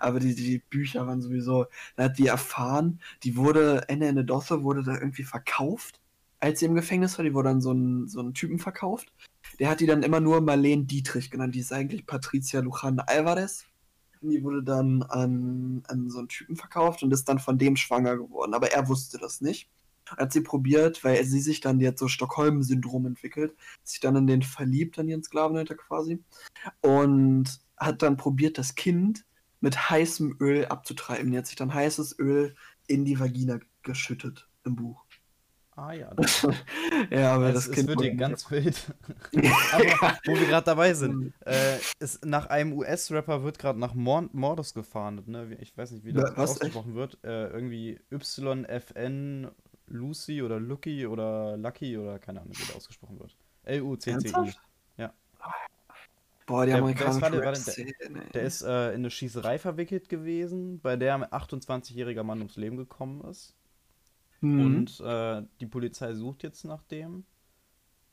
[0.00, 4.62] Aber die, die Bücher waren sowieso, da hat die erfahren, die wurde, Ende Ende Dosse
[4.62, 6.00] wurde da irgendwie verkauft,
[6.40, 7.24] als sie im Gefängnis war.
[7.24, 9.12] Die wurde dann so ein, so einen Typen verkauft.
[9.58, 11.54] Der hat die dann immer nur Marlene Dietrich genannt.
[11.54, 13.66] Die ist eigentlich Patricia Lujan Alvarez.
[14.20, 17.76] Und die wurde dann an, an so einen Typen verkauft und ist dann von dem
[17.76, 18.54] schwanger geworden.
[18.54, 19.68] Aber er wusste das nicht.
[20.16, 24.26] Hat sie probiert, weil sie sich dann, die hat so Stockholm-Syndrom entwickelt, sich dann in
[24.26, 26.22] den verliebt, an ihren Sklavenhalter quasi.
[26.80, 29.24] Und hat dann probiert, das Kind
[29.60, 31.30] mit heißem Öl abzutreiben.
[31.30, 32.54] Die hat sich dann heißes Öl
[32.86, 35.04] in die Vagina geschüttet im Buch.
[35.78, 36.10] Ah ja.
[37.10, 38.96] ja, aber das, das, das Kind wird dir wurde- ganz wild.
[39.72, 44.28] aber wo wir gerade dabei sind, äh, ist, nach einem US-Rapper wird gerade nach Mor
[44.32, 45.56] Mordes gefahndet, ne?
[45.60, 47.18] Ich weiß nicht, wie das Ja, ausgesprochen wird.
[47.22, 49.52] Äh, irgendwie YFN
[49.88, 53.36] Lucy oder Lucky oder Lucky oder keine Ahnung, wie das ausgesprochen wird.
[53.64, 54.52] L-U-C-C-I.
[54.96, 55.12] Ja.
[56.46, 57.94] Boah, die Der- der ist amerikanische ey.
[58.32, 62.76] Der ist äh, in eine Schießerei verwickelt gewesen, bei der ein 28-jähriger Mann ums Leben
[62.76, 63.54] gekommen ist.
[64.40, 64.60] Mhm.
[64.64, 67.24] Und äh, die Polizei sucht jetzt nach dem,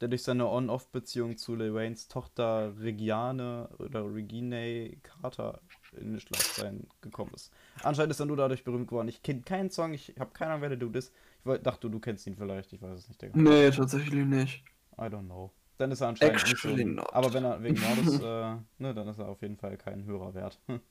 [0.01, 5.61] der durch seine On-Off-Beziehung zu Lil Waynes Tochter Regiane oder Regine Carter
[5.93, 7.53] in den Schlagzeilen gekommen ist.
[7.83, 9.07] Anscheinend ist er nur dadurch berühmt geworden.
[9.07, 11.13] Ich kenne keinen Song, ich habe keine Ahnung, wer der Dude ist.
[11.45, 13.33] Dachte, du, du kennst ihn vielleicht, ich weiß es nicht, Digga.
[13.37, 14.63] Nee, tatsächlich nicht.
[14.97, 15.53] I don't know.
[15.77, 16.69] Dann ist er anscheinend nicht so.
[16.69, 16.99] Actually.
[17.11, 20.33] Aber wenn er wegen Mordes, äh, ne, dann ist er auf jeden Fall kein Hörer
[20.33, 20.59] wert.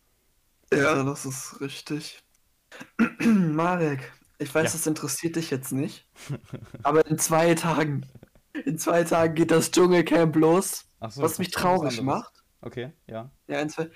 [0.72, 2.24] Ja, das ist richtig.
[3.20, 4.72] Marek, ich weiß, Ja.
[4.72, 6.08] das interessiert dich jetzt nicht.
[6.82, 8.06] aber in zwei Tagen,
[8.64, 12.42] in zwei Tagen geht das Dschungelcamp los, so, was mich traurig macht.
[12.62, 13.30] Okay, ja.
[13.46, 13.90] Ja, in zwei,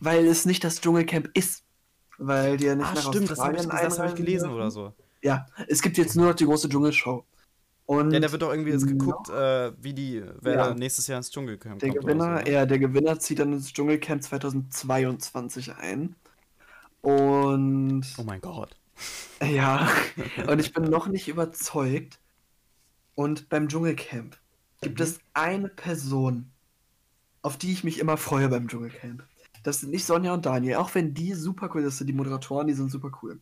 [0.00, 1.64] weil es nicht das Dschungelcamp ist.
[2.18, 4.44] Weil die ja nicht Ah, nach stimmt, das habe ich, Australien das hab ich gelesen
[4.48, 4.56] dürfen.
[4.56, 4.94] oder so.
[5.26, 7.24] Ja, es gibt jetzt nur noch die große Dschungelshow.
[7.86, 10.74] Und Ja, da wird doch irgendwie jetzt geguckt, äh, wie die, wer Ja.
[10.74, 12.52] nächstes Jahr ins Dschungelcamp Der kommt Gewinner, so, ne?
[12.52, 16.14] ja, der Gewinner zieht dann ins Dschungelcamp 2022 ein.
[17.02, 18.76] Und Oh mein Gott.
[19.42, 19.88] ja,
[20.48, 22.20] und ich bin noch nicht überzeugt.
[23.14, 24.38] Und beim Dschungelcamp
[24.82, 25.02] gibt Mhm.
[25.02, 26.52] es eine Person,
[27.42, 29.24] auf die ich mich immer freue beim Dschungelcamp.
[29.64, 32.74] Das sind nicht Sonja und Daniel, auch wenn die super cool sind, die Moderatoren, die
[32.74, 33.40] sind super cool.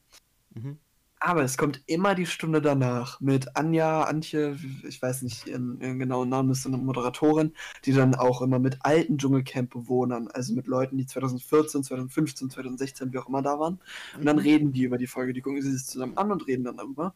[0.55, 0.79] Mhm.
[1.27, 5.99] Aber es kommt immer die Stunde danach mit Anja, Antje, ich weiß nicht ihren, ihren
[5.99, 7.55] genauen Namen, ist eine Moderatorin,
[7.87, 13.19] die dann auch immer mit alten Dschungelcamp-Bewohnern, also mit Leuten, die 2014, 2015, 2016, wie
[13.19, 13.81] auch immer da waren,
[14.19, 14.43] und dann Mhm.
[14.43, 17.15] reden die über die Folge, die gucken sie sich zusammen an und reden dann darüber.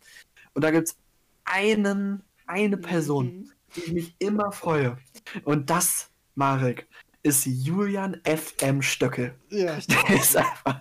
[0.55, 0.97] Und da gibt es
[1.45, 3.53] einen, eine Person, Mhm.
[3.77, 4.97] die ich mich immer freue.
[5.45, 6.89] Und das, Marek,
[7.23, 8.81] ist Julian F.M.
[8.81, 9.35] Stöckel.
[9.51, 9.79] Ja.
[10.09, 10.81] Der ist einfach.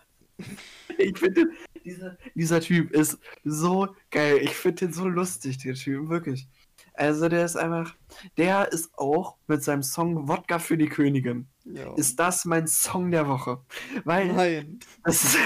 [0.98, 1.48] Ich finde,
[1.84, 4.40] dieser, dieser Typ ist so geil.
[4.42, 6.48] Ich finde den so lustig, der Typ, wirklich.
[6.94, 7.96] Also, der ist einfach.
[8.38, 11.48] Der ist auch mit seinem Song Wodka für die Königin.
[11.66, 11.94] ja.
[11.96, 13.62] Ist das mein Song der Woche?
[14.04, 14.34] Weil.
[14.34, 14.80] Nein.
[15.04, 15.38] Das ist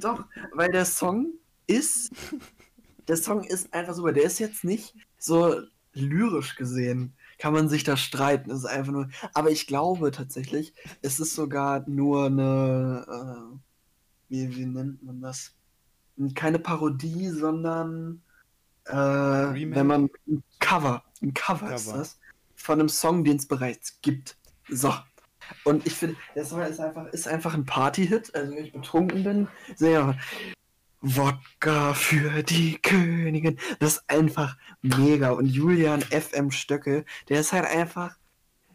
[0.00, 1.34] doch, weil der Song
[1.68, 2.10] ist.
[3.08, 4.12] Der Song ist einfach super.
[4.12, 5.54] Der ist jetzt nicht so
[5.92, 7.14] lyrisch gesehen.
[7.38, 8.50] Kann man sich da streiten.
[8.50, 9.08] Ist einfach nur.
[9.34, 13.06] Aber ich glaube tatsächlich, es ist sogar nur eine.
[13.08, 13.58] Äh,
[14.32, 15.52] wie, wie nennt man das?
[16.34, 18.22] Keine Parodie, sondern.
[18.86, 20.10] Äh, wenn man.
[20.26, 21.04] Ein Cover.
[21.20, 21.98] Ein Cover, ist Cover.
[21.98, 22.18] das.
[22.56, 24.36] Von einem Song, den es bereits gibt.
[24.68, 24.94] So.
[25.64, 28.34] Und ich finde, der Song ist einfach, ist einfach ein Party-Hit.
[28.34, 30.16] Also, wenn ich betrunken bin, sehr.
[31.04, 33.58] Wodka für die Königin.
[33.80, 35.30] Das ist einfach mega.
[35.30, 38.16] Und Julian FM Stöcke, der ist halt einfach.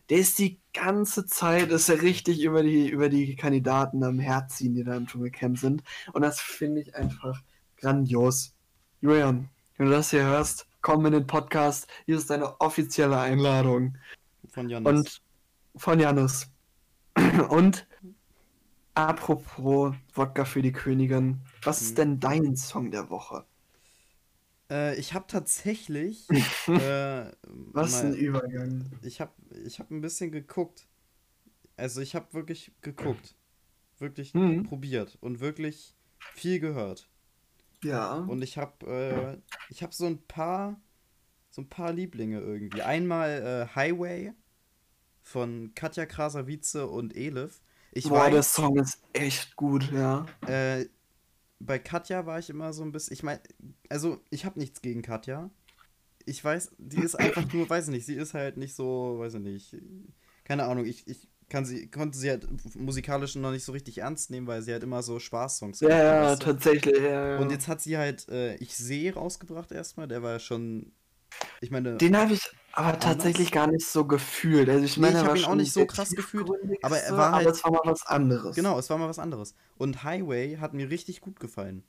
[0.09, 4.57] Der ist die ganze Zeit, ist er richtig über die, über die Kandidaten am Herz
[4.57, 5.83] ziehen, die da im Dschungelcamp sind.
[6.13, 7.41] Und das finde ich einfach
[7.77, 8.53] Grandios.
[9.01, 11.87] Julian, wenn du das hier hörst, komm in den Podcast.
[12.05, 13.97] Hier ist deine offizielle Einladung.
[14.49, 14.87] Von Janis.
[14.89, 15.21] Und
[15.75, 16.47] von Janus.
[17.49, 17.87] Und
[18.93, 21.95] apropos Wodka für die Königin, was ist Mhm.
[21.95, 23.45] denn dein Song der Woche?
[24.69, 26.27] Äh, ich habe tatsächlich.
[26.67, 27.31] äh,
[27.73, 28.91] Was mal- ein Übergang.
[29.01, 29.31] ich habe
[29.65, 30.87] ich hab ein bisschen geguckt.
[31.77, 33.35] Also ich habe wirklich geguckt.
[33.99, 34.63] Wirklich Mhm.
[34.63, 35.95] probiert und wirklich
[36.33, 37.09] viel gehört.
[37.83, 38.15] Ja.
[38.19, 39.37] Und ich habe äh,
[39.69, 40.79] ich habe so ein paar
[41.49, 42.81] so ein paar Lieblinge irgendwie.
[42.83, 44.33] Einmal äh, Highway
[45.23, 47.61] von Katja Krasavice und Elif.
[47.91, 50.25] Ich Boah, der weiß, Song ist echt gut, ja.
[50.47, 50.85] äh,
[51.59, 53.41] bei Katja war ich immer so ein bisschen, ich meine,
[53.89, 55.49] also ich habe nichts gegen Katja.
[56.25, 59.35] Ich weiß, die ist einfach nur, weiß ich nicht, sie ist halt nicht so, weiß
[59.35, 59.75] ich nicht,
[60.43, 64.29] keine Ahnung, ich, ich kann sie, konnte sie halt musikalisch noch nicht so richtig ernst
[64.31, 66.45] nehmen, weil sie halt immer so Spaßsongs Ja, ja, weißt du?
[66.45, 66.97] tatsächlich.
[66.97, 67.39] Ja, ja.
[67.39, 70.91] Und jetzt hat sie halt äh, Ich sehe rausgebracht erstmal, der war ja schon,
[71.61, 72.41] ich meine, Den habe ich
[72.77, 73.03] aber Anders?
[73.03, 74.69] tatsächlich gar nicht so gefühlt.
[74.69, 76.47] Also ich Nee, meine, ich er hab war ihn auch nicht so krass gefühlt,
[76.83, 78.55] aber er war halt- es war mal was anderes.
[78.55, 79.55] genau, es war mal was anderes.
[79.77, 81.83] Und Highway hat mir richtig gut gefallen.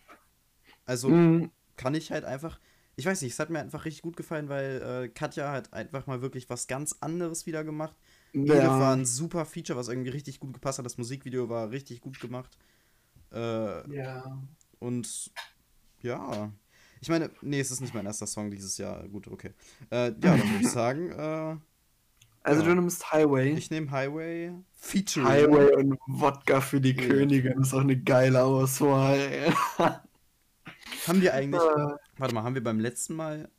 [0.86, 1.50] Also Mhm.
[1.76, 2.58] kann ich halt einfach,
[2.96, 6.06] ich weiß nicht, es hat mir einfach richtig gut gefallen, weil äh, Katja hat einfach
[6.06, 7.94] mal wirklich was ganz anderes wieder gemacht.
[8.32, 8.92] Edith war Ja.
[8.94, 10.86] ein super Feature, was irgendwie richtig gut gepasst hat.
[10.86, 12.56] Das Musikvideo war richtig gut gemacht.
[13.30, 14.38] Äh, ja.
[14.78, 15.30] und
[16.00, 16.50] ja.
[17.00, 19.06] Ich meine, nee, es ist nicht mein erster Song dieses Jahr.
[19.08, 19.52] Gut, okay.
[19.90, 21.56] Äh, ja, dann würde ich sagen, äh,
[22.42, 22.68] Also Ja.
[22.68, 23.52] du nimmst Highway.
[23.54, 25.26] ich nehme Highway Featuring.
[25.28, 27.06] Highway und Wodka für die Ja.
[27.06, 29.52] Königin ist auch eine geile Auswahl.
[31.06, 33.50] Haben wir eigentlich, Äh, warte mal, haben wir beim letzten Mal,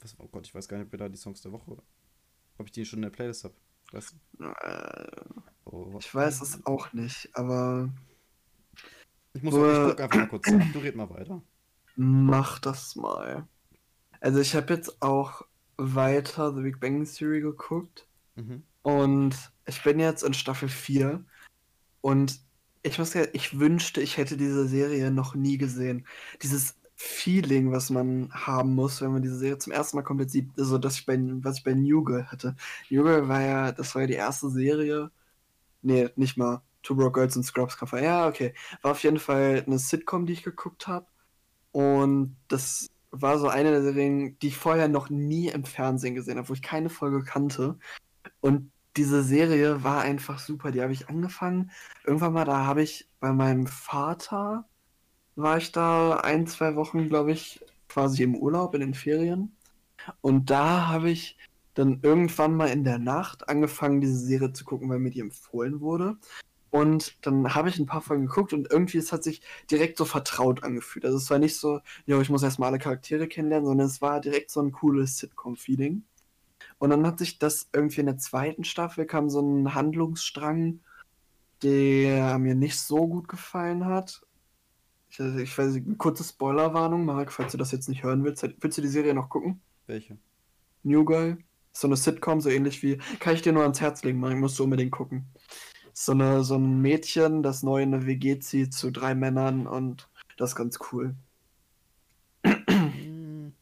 [0.00, 1.76] was, oh Gott, ich weiß gar nicht, ob wir da die Songs der Woche,
[2.58, 3.54] ob ich die schon in der Playlist habe.
[3.92, 4.44] Weißt du?
[4.44, 5.06] äh,
[5.64, 7.90] Oh, ich weiß es auch nicht, aber
[9.34, 10.46] Ich muss, ich Äh, guck einfach mal kurz.
[10.72, 11.42] Du red mal weiter.
[11.96, 13.48] Mach das mal.
[14.20, 15.42] Also ich habe jetzt auch
[15.76, 18.64] weiter The Big Bang Theory geguckt Mhm.
[18.82, 19.34] und
[19.66, 21.24] ich bin jetzt in Staffel 4
[22.02, 22.40] und
[22.82, 26.06] ich muss ja, ich wünschte, ich hätte diese Serie noch nie gesehen.
[26.42, 30.50] Dieses Feeling, was man haben muss, wenn man diese Serie zum ersten Mal komplett sieht,
[30.58, 32.56] also das ich bei, was ich bei New Girl hatte.
[32.90, 35.10] New Girl war ja, das war ja die erste Serie,
[35.82, 39.64] nee, nicht mal, Two Broke Girls und Scrubs Cover, ja, okay, war auf jeden Fall
[39.66, 41.06] eine Sitcom, die ich geguckt habe
[41.76, 46.38] und das war so eine der Serien, die ich vorher noch nie im Fernsehen gesehen
[46.38, 47.78] habe, wo ich keine Folge kannte
[48.40, 51.70] und diese Serie war einfach super, die habe ich angefangen,
[52.06, 54.64] irgendwann mal, da habe ich bei meinem Vater
[55.34, 59.54] war ich da ein, zwei Wochen, glaube ich, quasi im Urlaub in den Ferien.
[60.22, 61.36] Und da habe ich
[61.74, 65.80] dann irgendwann mal in der Nacht angefangen, diese Serie zu gucken, weil mir die empfohlen
[65.82, 66.16] wurde.
[66.76, 70.04] Und dann habe ich ein paar Folgen geguckt und irgendwie es hat sich direkt so
[70.04, 71.06] vertraut angefühlt.
[71.06, 74.20] Also es war nicht so, ja, ich muss erstmal alle Charaktere kennenlernen, sondern es war
[74.20, 76.02] direkt so ein cooles Sitcom-Feeling.
[76.76, 80.80] Und dann hat sich das irgendwie in der zweiten Staffel kam so ein Handlungsstrang,
[81.62, 84.20] der mir nicht so gut gefallen hat.
[85.08, 88.46] Ich, also ich weiß nicht, kurze Spoilerwarnung, Marek, falls du das jetzt nicht hören willst.
[88.60, 89.62] Willst du die Serie noch gucken?
[89.86, 90.18] Welche?
[90.82, 91.38] New Girl?
[91.72, 92.98] So eine Sitcom, so ähnlich wie.
[93.18, 95.26] Kann ich dir nur ans Herz legen, Marek, musst du unbedingt gucken.
[95.98, 100.10] So, eine, so ein Mädchen, das neu in eine WG zieht zu drei Männern und
[100.36, 101.14] das ist ganz cool.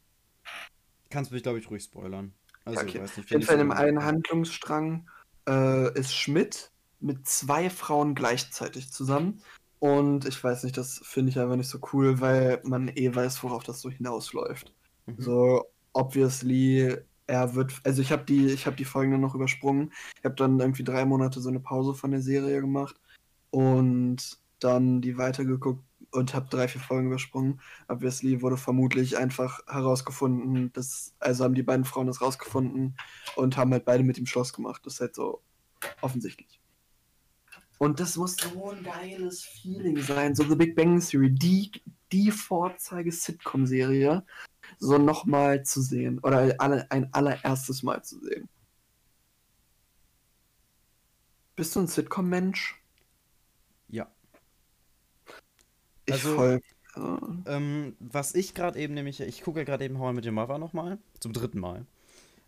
[1.11, 2.35] Kannst mich, glaube ich, ruhig spoilern.
[2.65, 2.89] Also, Okay.
[2.89, 3.27] ich weiß nicht.
[3.27, 5.09] Auf jeden Fall im einen Handlungsstrang
[5.49, 9.41] äh, ist Schmidt mit zwei Frauen gleichzeitig zusammen.
[9.79, 13.45] Und ich weiß nicht, das finde ich einfach nicht so cool, weil man eh weiß,
[13.45, 14.75] worauf das so hinausläuft.
[15.07, 15.21] Mhm.
[15.21, 16.97] So, obviously,
[17.27, 17.75] er wird.
[17.85, 19.93] Also ich habe die, ich habe die Folgen dann noch übersprungen.
[20.19, 23.01] Ich habe dann irgendwie drei Monate so eine Pause von der Serie gemacht
[23.51, 27.61] und dann die weitergeguckt und habe drei, vier Folgen übersprungen.
[27.89, 32.97] Obviously wurde vermutlich einfach herausgefunden, dass, also haben die beiden Frauen das rausgefunden
[33.37, 34.83] und haben halt beide mit ihm Schluss gemacht.
[34.85, 35.43] Das ist halt so
[36.01, 36.61] offensichtlich.
[37.79, 40.35] Und das muss so ein geiles Feeling sein.
[40.35, 41.73] So The Big Bang Theory, die,
[42.13, 44.25] die Vorzeige-Sitcom-Serie,
[44.85, 46.19] so nochmal zu sehen.
[46.21, 48.49] Oder alle, ein allererstes Mal zu sehen.
[51.57, 52.81] Bist du ein Sitcom-Mensch?
[53.89, 54.11] Ja.
[56.07, 56.61] Ich Also- voll.
[57.47, 60.33] Ähm, was ich gerade eben nämlich, ich gucke ja gerade eben How I Met Your
[60.33, 61.87] Mother nochmal, zum dritten Mal.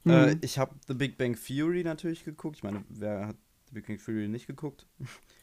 [0.05, 0.11] Mhm.
[0.12, 2.57] Äh, ich habe The Big Bang Theory natürlich geguckt.
[2.59, 4.87] Ich meine, wer hat The Big Bang Theory nicht geguckt?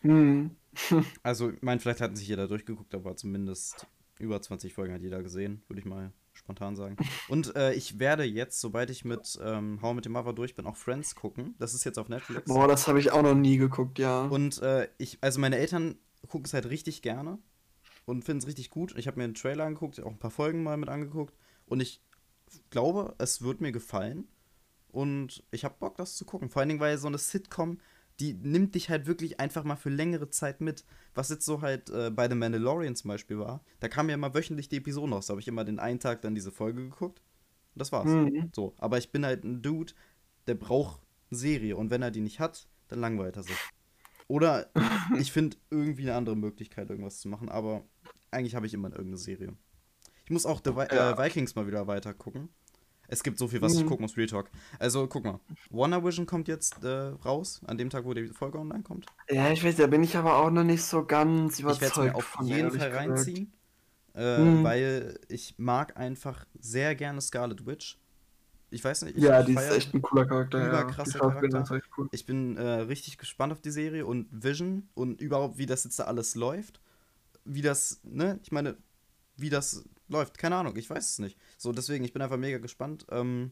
[0.02, 0.52] Hm.
[1.22, 3.88] Also, ich meine, vielleicht hat sich jeder durchgeguckt, aber zumindest
[4.20, 6.12] über 20 Folgen hat jeder gesehen, würde ich mal
[6.44, 6.98] spontan sagen.
[7.30, 10.66] Und äh, ich werde jetzt, sobald ich mit ähm, How Met Your Mother durch bin,
[10.66, 11.56] auch Friends gucken.
[11.58, 12.46] Das ist jetzt auf Netflix.
[12.46, 14.26] Boah, das habe ich auch noch nie geguckt, ja.
[14.26, 15.96] Und äh, ich, also meine Eltern
[16.28, 17.40] gucken es halt richtig gerne.
[18.06, 18.94] und finde es richtig gut.
[18.98, 21.34] Ich habe mir einen Trailer angeguckt, auch ein paar Folgen mal mit angeguckt
[21.66, 22.02] und ich
[22.70, 24.28] glaube, es wird mir gefallen
[24.90, 26.50] und ich habe Bock, das zu gucken.
[26.50, 27.80] Vor allen Dingen, weil so eine Sitcom,
[28.20, 30.86] die nimmt dich halt wirklich einfach mal für längere Zeit mit.
[31.14, 34.34] Was jetzt so halt äh, bei The Mandalorian zum Beispiel war, da kamen ja immer
[34.34, 35.28] wöchentlich die Episoden raus.
[35.28, 37.22] Da habe ich immer den einen Tag dann diese Folge geguckt.
[37.74, 38.06] Und das war's.
[38.06, 38.52] Mhm.
[38.54, 39.94] So, aber ich bin halt ein Dude,
[40.48, 41.02] der braucht
[41.32, 43.58] eine Serie und wenn er die nicht hat, dann langweilt er sich.
[44.28, 44.70] Oder
[45.18, 47.84] ich finde irgendwie eine andere Möglichkeit, irgendwas zu machen, aber
[48.32, 49.54] eigentlich habe ich immer irgendeine Serie.
[50.26, 51.12] Ich muss auch The Vi Ja.
[51.12, 52.50] äh, Vikings mal wieder weiter gucken.
[53.08, 53.88] Es gibt so viel, was ich Mhm.
[53.88, 54.50] gucken muss, Real Talk.
[54.80, 55.40] Also, guck mal.
[55.70, 59.06] Wonder Vision kommt jetzt äh, raus, an dem Tag, wo die Folge online kommt.
[59.30, 61.82] Ja, ich weiß, da bin ich aber auch noch nicht so ganz Ich werde es
[61.82, 63.54] überzeugt mir auf jeden Fall reinziehen.
[64.16, 64.64] Äh, Mhm.
[64.64, 68.00] Weil ich mag einfach sehr gerne Scarlet Witch.
[68.70, 70.60] Ich weiß nicht, ich, Ja, ich die ist echt ein cooler Charakter.
[70.60, 70.94] Ja.
[70.94, 71.82] Schauspielerin Charakter.
[71.98, 72.10] cool.
[72.12, 76.00] Ich bin äh, richtig gespannt auf die Serie und Vision und überhaupt, wie das jetzt
[76.00, 76.80] da alles läuft.
[77.46, 78.40] Wie das, ne?
[78.44, 78.78] Ich meine,
[79.36, 79.84] wie das
[80.14, 80.38] läuft.
[80.38, 81.38] Keine Ahnung, ich weiß es nicht.
[81.58, 83.06] So, deswegen, ich bin einfach mega gespannt.
[83.10, 83.52] Ähm,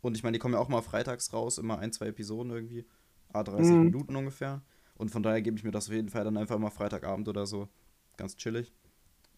[0.00, 2.86] und ich meine, die kommen ja auch mal freitags raus, immer ein, zwei Episoden irgendwie.
[3.32, 3.82] A 30 Mhm.
[3.82, 4.62] Minuten ungefähr.
[4.96, 7.46] Und von daher gebe ich mir das auf jeden Fall dann einfach mal Freitagabend oder
[7.46, 7.68] so.
[8.16, 8.72] Ganz chillig.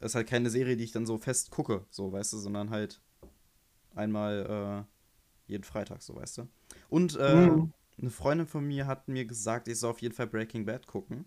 [0.00, 2.70] Es ist halt keine Serie, die ich dann so fest gucke, so, weißt du, sondern
[2.70, 3.00] halt
[3.94, 6.48] einmal äh, jeden Freitag, so, weißt du.
[6.88, 7.72] Und äh, Mhm.
[8.00, 11.26] eine Freundin von mir hat mir gesagt, ich soll auf jeden Fall Breaking Bad gucken.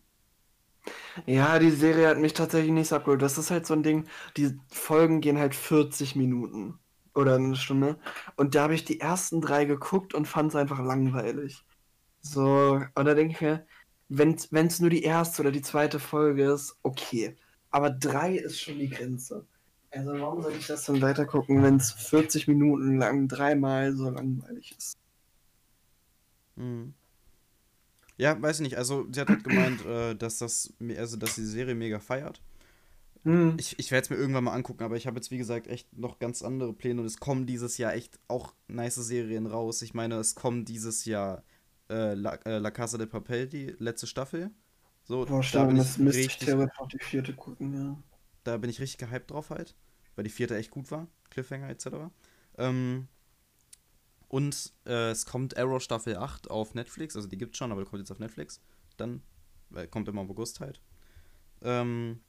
[1.25, 3.21] Ja, die Serie hat mich tatsächlich nicht so abgeholt.
[3.21, 4.05] Das ist halt so ein Ding,
[4.35, 6.79] die Folgen gehen halt 40 Minuten
[7.15, 7.97] oder eine Stunde.
[8.35, 11.63] Und da habe ich die ersten drei geguckt und fand es einfach langweilig.
[12.21, 13.67] So, und da denke ich mir,
[14.09, 17.35] wenn es nur die erste oder die zweite Folge ist, okay.
[17.71, 19.45] Aber drei ist schon die Grenze.
[19.91, 24.09] Also warum soll ich das dann weiter gucken, wenn es 40 Minuten lang dreimal so
[24.09, 24.97] langweilig ist?
[26.55, 26.93] Mhm.
[28.17, 28.77] Ja, weiß ich nicht.
[28.77, 32.41] Also, sie hat halt gemeint, äh, dass das, also, dass sie die Serie mega feiert.
[33.23, 33.57] Hm.
[33.59, 35.97] Ich, ich werde es mir irgendwann mal angucken, aber ich habe jetzt, wie gesagt, echt
[35.97, 39.81] noch ganz andere Pläne und es kommen dieses Jahr echt auch nice Serien raus.
[39.81, 41.43] Ich meine, es kommen dieses Jahr
[41.89, 44.51] äh, La, äh, La Casa de Papel, die letzte Staffel.
[45.03, 47.97] So, Boah, da bin ich das müsste ich richtig, theoretisch auch die vierte gucken, ja.
[48.43, 49.73] da bin ich richtig gehypt drauf halt,
[50.15, 51.87] weil die vierte echt gut war, Cliffhanger etc.
[52.57, 53.07] Ähm,
[54.27, 57.89] und äh, es kommt Arrow Staffel 8 auf Netflix, also die gibt's schon, aber die
[57.89, 58.61] kommt jetzt auf Netflix.
[58.97, 59.21] Dann,
[59.69, 60.81] weil kommt immer im August halt.
[61.61, 62.19] Ähm,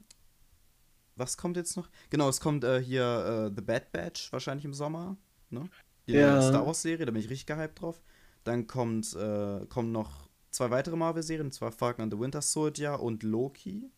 [1.17, 1.89] was kommt jetzt noch?
[2.11, 5.17] Genau, es kommt äh, hier äh, The Bad Batch wahrscheinlich im Sommer,
[5.51, 5.69] ne?
[6.07, 6.41] Die Ja.
[6.41, 8.01] Star Wars Serie, da bin ich richtig gehypt drauf.
[8.45, 13.01] Dann kommt, äh, kommen noch zwei weitere Marvel-Serien, und zwar Falcon and the Winter Soldier
[13.01, 13.91] und Loki.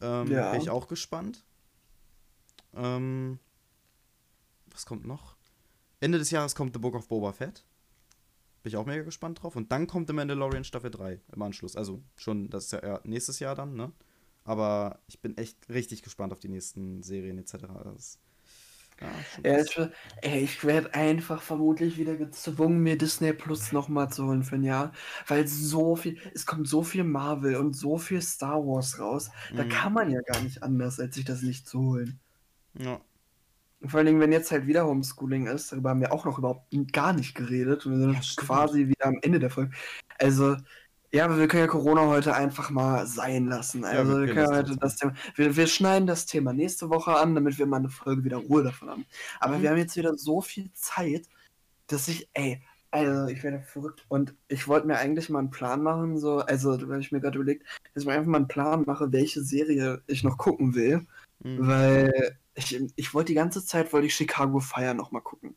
[0.00, 0.50] Ähm, Ja.
[0.52, 1.44] Bin ich auch gespannt.
[2.74, 3.38] Ähm,
[4.66, 5.33] was kommt noch?
[6.04, 7.64] Ende des Jahres kommt The Book of Boba Fett.
[8.62, 9.56] Bin ich auch mega gespannt drauf.
[9.56, 11.76] Und dann kommt The Mandalorian Staffel 3 im Anschluss.
[11.76, 13.92] Also schon, das ist ja nächstes Jahr dann, ne?
[14.44, 17.66] Aber ich bin echt richtig gespannt auf die nächsten Serien etc.
[17.84, 18.20] Das,
[19.00, 19.78] ja, Ja, ich,
[20.22, 24.62] ey, ich werde einfach vermutlich wieder gezwungen, mir Disney Plus nochmal zu holen für ein
[24.64, 24.92] Jahr,
[25.26, 29.64] weil so viel, es kommt so viel Marvel und so viel Star Wars raus, da
[29.64, 29.68] Mhm.
[29.68, 32.20] kann man ja gar nicht anders, als sich das nicht zu holen.
[32.74, 33.00] ja.
[33.84, 36.38] Und vor allen Dingen, wenn jetzt halt wieder Homeschooling ist, darüber haben wir auch noch
[36.38, 37.84] überhaupt gar nicht geredet.
[37.84, 39.72] Wir sind Ja, quasi wieder am Ende der Folge.
[40.18, 40.56] Also,
[41.12, 43.84] ja, aber wir können ja Corona heute einfach mal sein lassen.
[43.84, 45.12] Also, wir wir können das heute das Thema.
[45.34, 48.62] Wir, wir schneiden das Thema nächste Woche an, damit wir mal eine Folge wieder Ruhe
[48.62, 49.04] davon haben.
[49.38, 49.62] Aber Mhm.
[49.62, 51.28] wir haben jetzt wieder so viel Zeit,
[51.88, 54.06] dass ich, ey, also ich werde verrückt.
[54.08, 57.20] Und ich wollte mir eigentlich mal einen Plan machen, so, also, da habe ich mir
[57.20, 60.74] gerade überlegt, dass ich mir einfach mal einen Plan mache, welche Serie ich noch gucken
[60.74, 61.06] will.
[61.40, 61.68] Mhm.
[61.68, 65.56] Weil ich, ich wollte die ganze Zeit, wollte ich Chicago Fire noch mal gucken.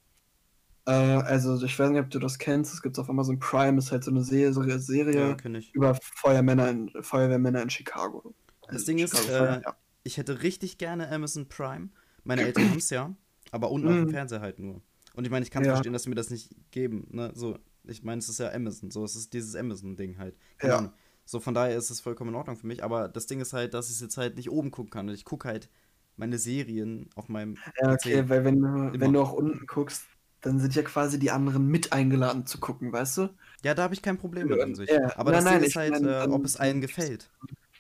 [0.86, 3.92] Äh, also ich weiß nicht, ob du das kennst, es gibt auf Amazon Prime, ist
[3.92, 5.74] halt so eine Serie, Ja, Serie ich.
[5.74, 8.34] über Feuermänner in, Feuerwehrmänner in Chicago.
[8.62, 9.78] Das Also Ding ist, Chicago äh, ja.
[10.04, 11.90] Ich hätte richtig gerne Amazon Prime.
[12.24, 13.14] Meine Eltern haben es ja,
[13.52, 14.10] aber unten auf dem Mhm.
[14.12, 14.82] Fernseher halt nur.
[15.14, 15.72] Und ich meine, ich kann Ja.
[15.72, 17.08] verstehen, dass sie mir das nicht geben.
[17.12, 17.32] Ne?
[17.34, 18.92] So, ich meine, es ist ja Amazon.
[18.92, 20.38] So, es ist dieses Amazon-Ding halt.
[20.58, 20.78] Keine Ja.
[20.80, 20.94] Ahnung.
[21.26, 22.84] So, von daher ist es vollkommen in Ordnung für mich.
[22.84, 25.10] Aber das Ding ist halt, dass ich es jetzt halt nicht oben gucken kann.
[25.10, 25.70] Und ich gucke halt
[26.18, 28.24] meine Serien auf meinem Ja, PC.
[28.24, 28.62] okay, weil wenn
[28.92, 29.00] Immer.
[29.00, 30.06] wenn du auch unten guckst,
[30.42, 33.38] dann sind ja quasi die anderen mit eingeladen zu gucken, weißt du?
[33.64, 35.02] Ja, da habe ich kein Problem mit an sich.
[35.02, 37.32] Ja, Aber nein, das nein, Ding ist halt, mein, äh, ob es allen gefällt.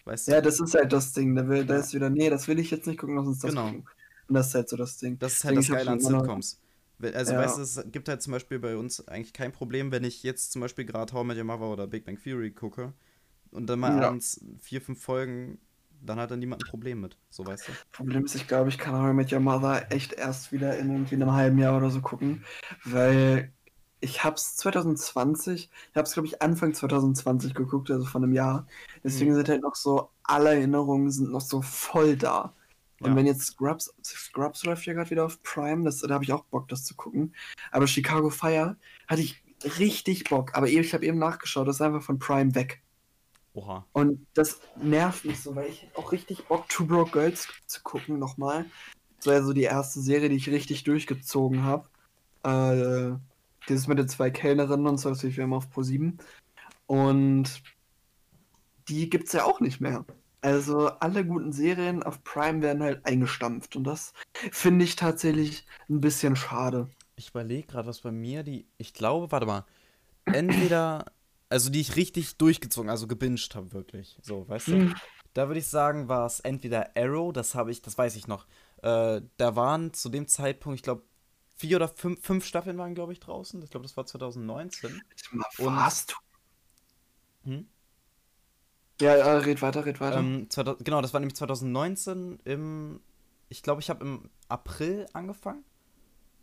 [0.05, 0.33] Weißt du?
[0.33, 1.35] Ja, das ist halt das Ding.
[1.35, 3.51] Da, will, da ist wieder, nee, das will ich jetzt nicht gucken, lass uns das
[3.51, 3.67] Genau.
[3.69, 3.85] gucken.
[4.27, 5.17] Und das ist halt so das Ding.
[5.19, 6.61] Das ist halt Deswegen, das Geile an Sitcoms.
[7.01, 7.37] Also, Ja.
[7.37, 10.51] weißt du, es gibt halt zum Beispiel bei uns eigentlich kein Problem, wenn ich jetzt
[10.51, 12.93] zum Beispiel gerade How I Met Your Mother oder Big Bang Theory gucke
[13.51, 13.93] und dann mal Ja.
[13.93, 15.59] abends vier, fünf Folgen,
[16.01, 17.17] dann hat da niemand ein Problem mit.
[17.29, 17.71] So, weißt du?
[17.91, 20.91] Problem ist, ich glaube, ich kann How I Met Your Mother echt erst wieder in
[20.91, 22.43] irgendwie einem halben Jahr oder so gucken,
[22.83, 23.51] weil
[23.99, 28.67] ich hab's 2020, ich hab's glaube ich Anfang 2020 geguckt, also von einem Jahr.
[29.03, 29.35] Deswegen Mhm.
[29.35, 32.53] sind halt noch so, alle Erinnerungen sind noch so voll da.
[32.99, 33.15] Und Ja.
[33.15, 36.45] wenn jetzt Scrubs, Scrubs läuft ja gerade wieder auf Prime, das, da habe ich auch
[36.45, 37.33] Bock, das zu gucken.
[37.71, 38.77] Aber Chicago Fire
[39.07, 39.43] hatte ich
[39.79, 40.55] richtig Bock.
[40.55, 42.81] Aber ich habe eben nachgeschaut, das ist einfach von Prime weg.
[43.57, 43.87] Oha.
[43.91, 47.81] Und das nervt mich so, weil ich hätte auch richtig Bock, Two Broke Girls zu
[47.81, 48.65] gucken nochmal.
[49.17, 51.89] Das war ja so die erste Serie, die ich richtig durchgezogen habe.
[52.43, 53.17] Äh,
[53.67, 56.19] dieses mit den zwei Kellnerinnen und so, das ja immer auf Pro 7.
[56.85, 57.63] Und
[58.89, 60.05] die gibt's ja auch nicht mehr.
[60.41, 63.75] Also alle guten Serien auf Prime werden halt eingestampft.
[63.75, 64.13] Und das
[64.51, 66.91] finde ich tatsächlich ein bisschen schade.
[67.15, 68.67] Ich überlege gerade, was bei mir die.
[68.77, 69.65] Ich glaube, warte mal.
[70.25, 71.05] Entweder.
[71.49, 74.17] Also die ich richtig durchgezogen, also gebinged habe, wirklich.
[74.21, 74.71] So, weißt du?
[74.73, 74.95] Hm.
[75.33, 78.47] Da würde ich sagen, war es entweder Arrow, das habe ich, das weiß ich noch.
[78.81, 81.03] Äh, da waren zu dem Zeitpunkt, ich glaube,
[81.55, 83.61] vier oder fünf, fünf Staffeln waren, glaube ich, draußen.
[83.63, 85.01] Ich glaube, das war 2019.
[85.31, 86.07] Und- Was?
[87.43, 87.67] Hm?
[88.99, 90.17] Ja, ja, red weiter, red weiter.
[90.17, 92.99] Ähm, 2000, genau, das war nämlich 2019 im.
[93.49, 95.63] Ich glaube, ich habe im April angefangen.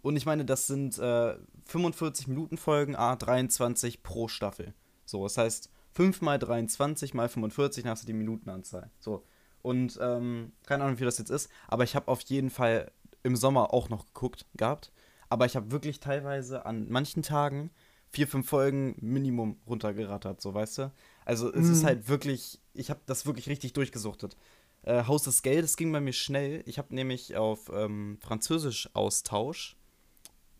[0.02, 1.36] Und ich meine, das sind äh,
[1.66, 4.72] 45 Minuten Folgen, a 23 pro Staffel.
[5.04, 8.90] So, das heißt 5 mal 23 mal 45, dann hast du die Minutenanzahl.
[9.00, 9.22] So.
[9.62, 12.90] Und ähm, keine Ahnung, wie das jetzt ist, aber ich habe auf jeden Fall
[13.22, 14.92] im Sommer auch noch geguckt gehabt.
[15.30, 17.70] Aber ich habe wirklich teilweise an manchen Tagen
[18.10, 20.92] vier, fünf Folgen Minimum runtergerattert, so weißt du?
[21.24, 21.86] Also es ist Mhm.
[21.86, 24.36] halt wirklich, ich habe das wirklich richtig durchgesuchtet.
[24.82, 26.62] Äh, Haus des Geldes ging bei mir schnell.
[26.66, 29.76] Ich habe nämlich auf ähm, Französisch Austausch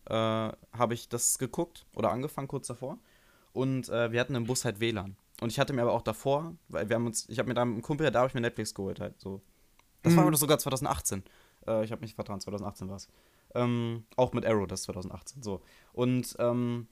[0.07, 2.97] äh, habe ich das geguckt oder angefangen kurz davor.
[3.55, 5.15] Und äh, wir hatten im Bus halt WLAN.
[5.41, 7.63] Und ich hatte mir aber auch davor, weil wir haben uns, ich habe mir da
[7.65, 9.41] mit einem Kumpel, da habe ich mir Netflix geholt halt so.
[10.03, 10.27] Das war Mhm.
[10.29, 11.23] aber sogar 2018.
[11.65, 13.07] Äh, ich habe mich vertan, 2018 war es.
[13.55, 15.61] Ähm, auch mit Arrow, das ist 2018, so.
[15.93, 16.87] Und ähm,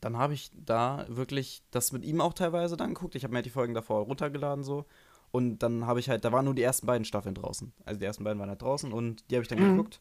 [0.00, 3.14] dann habe ich da wirklich das mit ihm auch teilweise dann geguckt.
[3.16, 4.84] Ich habe mir halt die Folgen davor runtergeladen so.
[5.32, 7.72] Und dann habe ich halt, da waren nur die ersten beiden Staffeln draußen.
[7.84, 9.76] Also die ersten beiden waren halt draußen und die habe ich dann Mhm.
[9.76, 10.00] geguckt.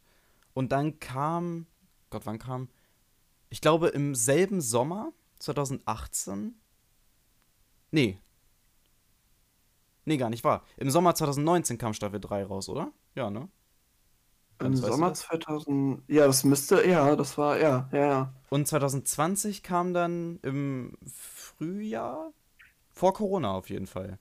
[0.53, 1.66] Und dann kam,
[2.11, 2.70] Gott, wann kam?
[3.49, 6.59] Ich glaube im selben Sommer, 2018.
[7.91, 8.19] Nee.
[10.05, 10.63] Nee, gar nicht wahr.
[10.77, 12.91] Im Sommer 2019 kam Staffel 3 raus, oder?
[13.15, 13.49] Ja, ne?
[14.59, 15.21] Im Ganz, Sommer das?
[15.21, 16.03] 2000.
[16.07, 16.88] Ja, das müsste.
[16.88, 17.59] Ja, das war.
[17.59, 18.33] Ja, ja, ja.
[18.49, 22.31] Und 2020 kam dann im Frühjahr?
[22.91, 24.19] Vor Corona auf jeden Fall.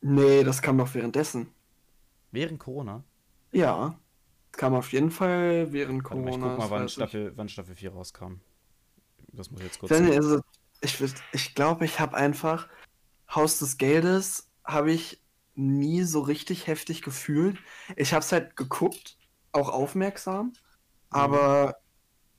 [0.00, 1.52] Nee, das kam doch währenddessen.
[2.32, 3.04] Während Corona.
[3.52, 3.98] Ja.
[4.52, 6.46] Kam auf jeden Fall während Warte mal, Corona.
[6.46, 6.88] ich guck mal, wann.
[6.88, 8.40] Staffel, wann Staffel 4 rauskam.
[9.38, 9.96] Das muss ich jetzt kurz.
[9.96, 10.12] Sehen.
[10.12, 10.40] also,
[10.80, 12.68] ich ich, ich glaube, ich habe einfach
[13.34, 15.22] Haus des Geldes habe ich
[15.54, 17.58] nie so richtig heftig gefühlt.
[17.96, 19.16] Ich habe es halt geguckt,
[19.52, 20.52] auch aufmerksam,
[21.10, 21.76] aber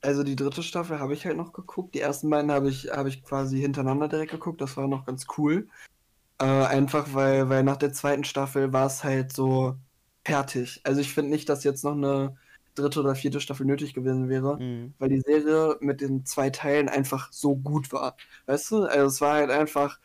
[0.02, 1.96] also die dritte Staffel habe ich halt noch geguckt.
[1.96, 4.62] Die ersten beiden habe ich habe ich quasi hintereinander direkt geguckt.
[4.62, 5.68] Das war noch ganz cool.
[6.40, 9.76] Äh, einfach weil weil nach der zweiten Staffel war es halt so
[10.26, 10.82] fertig.
[10.84, 12.38] Also ich finde nicht, dass jetzt noch eine
[12.80, 14.94] dritte oder vierte Staffel nötig gewesen wäre Mhm.
[15.00, 18.16] weil die Serie mit den zwei Teilen einfach so gut war.
[18.46, 18.84] Weißt du?
[18.84, 20.00] Also es war halt einfach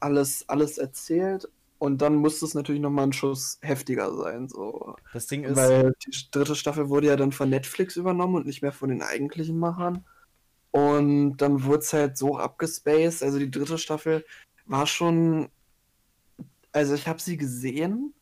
[0.00, 1.48] alles, alles erzählt
[1.78, 4.48] und dann musste es natürlich nochmal ein Schuss heftiger sein.
[4.48, 4.96] So.
[5.12, 8.62] Das Ding ist, Weil die dritte Staffel wurde ja dann von Netflix übernommen und nicht
[8.62, 10.04] mehr von den eigentlichen Machern.
[10.70, 13.22] Und dann wurde es halt so abgespaced.
[13.22, 14.24] Also die dritte Staffel
[14.66, 15.48] war schon.
[16.72, 18.12] Also ich habe sie gesehen,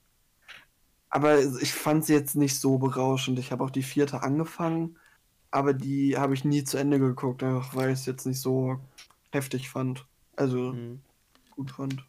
[1.16, 3.38] aber ich fand sie jetzt nicht so berauschend.
[3.38, 4.98] Ich habe auch die vierte angefangen,
[5.50, 8.80] aber die habe ich nie zu Ende geguckt, einfach weil ich es jetzt nicht so
[9.32, 10.06] heftig fand.
[10.36, 11.00] Also Mhm.
[11.50, 12.04] gut fand.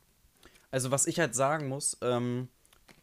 [0.72, 2.50] also was ich halt sagen muss, ähm,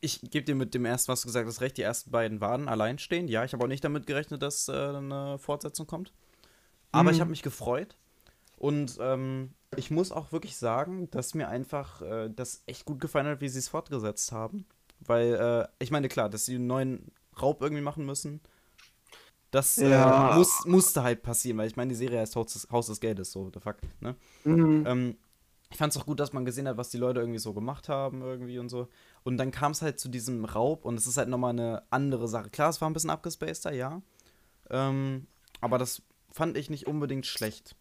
[0.01, 2.69] ich gebe dir mit dem ersten, was du gesagt hast, recht, die ersten beiden waren
[2.69, 3.31] alleinstehend.
[3.31, 6.13] Ja, ich habe auch nicht damit gerechnet, dass äh, eine Fortsetzung kommt.
[6.93, 7.21] Aber ich Mhm.
[7.21, 7.97] habe mich gefreut.
[8.59, 13.27] Und ähm, ich muss auch wirklich sagen, dass mir einfach äh, das echt gut gefallen
[13.29, 14.67] hat, wie sie es fortgesetzt haben.
[15.07, 18.41] Weil, äh, ich meine, klar, dass sie einen neuen Raub irgendwie machen müssen,
[19.51, 20.33] das Ja.
[20.33, 23.01] äh, muss, musste halt passieren, weil ich meine, die Serie heißt Haus des, Haus des
[23.01, 24.17] Geldes, so, the fuck, ne?
[24.45, 24.85] Mhm.
[24.87, 25.17] Ähm,
[25.71, 27.89] ich fand es auch gut, dass man gesehen hat, was die Leute irgendwie so gemacht
[27.89, 28.89] haben, irgendwie und so.
[29.25, 32.29] Und dann kam es halt zu diesem Raub und es ist halt nochmal eine andere
[32.29, 32.51] Sache.
[32.51, 34.01] Klar, es war ein bisschen abgespaceder, ja.
[34.71, 35.27] Ähm,
[35.61, 37.75] aber das fand ich nicht unbedingt schlecht.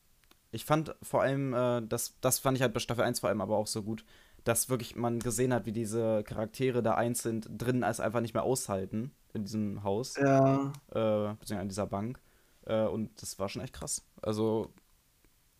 [0.51, 3.41] Ich fand vor allem, äh, das, das fand ich halt bei Staffel 1 vor allem
[3.41, 4.05] aber auch so gut,
[4.43, 8.43] dass wirklich man gesehen hat, wie diese Charaktere da einzeln drin als einfach nicht mehr
[8.43, 10.73] aushalten in diesem Haus, Ja.
[10.91, 12.19] äh, beziehungsweise an dieser Bank.
[12.65, 14.05] Äh, und das war schon echt krass.
[14.21, 14.73] Also,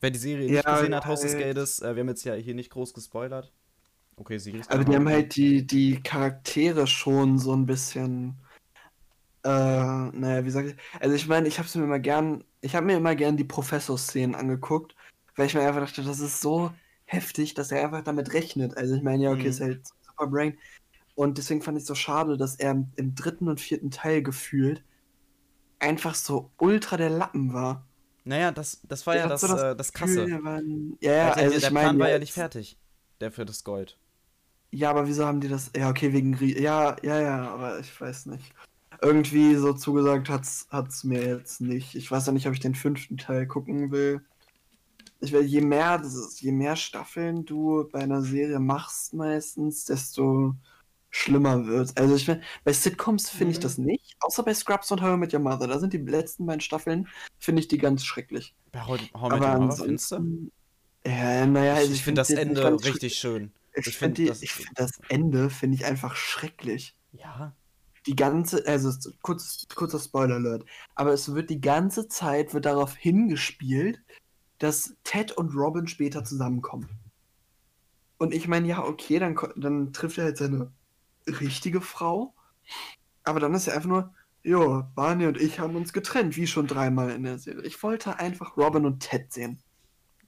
[0.01, 2.33] wer die Serie nicht Ja, gesehen hat, Haus des Geldes, äh, wir haben jetzt ja
[2.33, 3.51] hier nicht groß gespoilert.
[4.15, 8.35] Okay, sie ist Aber die haben halt die, die Charaktere schon so ein bisschen.
[9.43, 10.75] Äh, naja, wie sag ich.
[10.99, 12.43] Also ich meine, ich habe mir immer gern.
[12.61, 14.95] Ich habe mir immer gern die Professor-Szenen angeguckt,
[15.35, 16.71] weil ich mir einfach dachte, das ist so
[17.05, 18.77] heftig, dass er einfach damit rechnet.
[18.77, 19.49] Also ich meine, ja, okay, Mhm.
[19.49, 20.57] ist halt Superbrain.
[21.15, 24.83] Und deswegen fand ich es so schade, dass er im, dritten und vierten Teil gefühlt
[25.79, 27.85] einfach so ultra der Lappen war.
[28.23, 30.13] Naja, das, das war ja hat das, so das äh, das Krasse.
[30.15, 32.79] Gefühl, der war ein- Ja, ja, Also also der Plan meine, war ja nicht fertig.
[33.19, 33.99] Der für das Gold.
[34.71, 35.71] Ja, aber wieso haben die das?
[35.75, 38.51] Ja, okay, wegen Ja, ja, ja, aber ich weiß nicht.
[39.01, 41.93] Irgendwie so zugesagt hat's, hat's mir jetzt nicht.
[41.95, 44.21] Ich weiß ja nicht, ob ich den fünften Teil gucken will.
[45.23, 49.85] Ich will, je mehr, das ist- je mehr Staffeln du bei einer Serie machst meistens,
[49.85, 50.55] desto
[51.09, 51.95] schlimmer wird's.
[51.95, 52.29] Also ich
[52.63, 53.61] bei Sitcoms finde ich Mhm.
[53.63, 55.67] das nicht, außer bei Scrubs und How I Met Your Mother.
[55.67, 57.07] Da sind die letzten beiden Staffeln,
[57.39, 58.53] finde ich die ganz schrecklich.
[58.71, 60.51] Bei How, How I Met aber Your Mother, findest du?
[61.05, 63.51] ja, naja, Ich, also ich finde das Ende richtig schön.
[63.75, 66.95] ich, Ich finde find das, ich find das Ende finde ich einfach schrecklich.
[67.11, 67.55] Ja.
[68.07, 70.65] Die ganze, also kurz, kurzer Spoiler Alert,
[70.95, 74.01] aber es wird die ganze Zeit wird darauf hingespielt,
[74.59, 76.89] dass Ted und Robin später zusammenkommen.
[78.17, 80.71] Und ich meine, ja, okay, dann, dann trifft er halt seine
[81.27, 82.33] richtige Frau,
[83.23, 86.67] aber dann ist er einfach nur, jo, Barney und ich haben uns getrennt, wie schon
[86.67, 87.63] dreimal in der Serie.
[87.63, 89.61] Ich wollte einfach Robin und Ted sehen.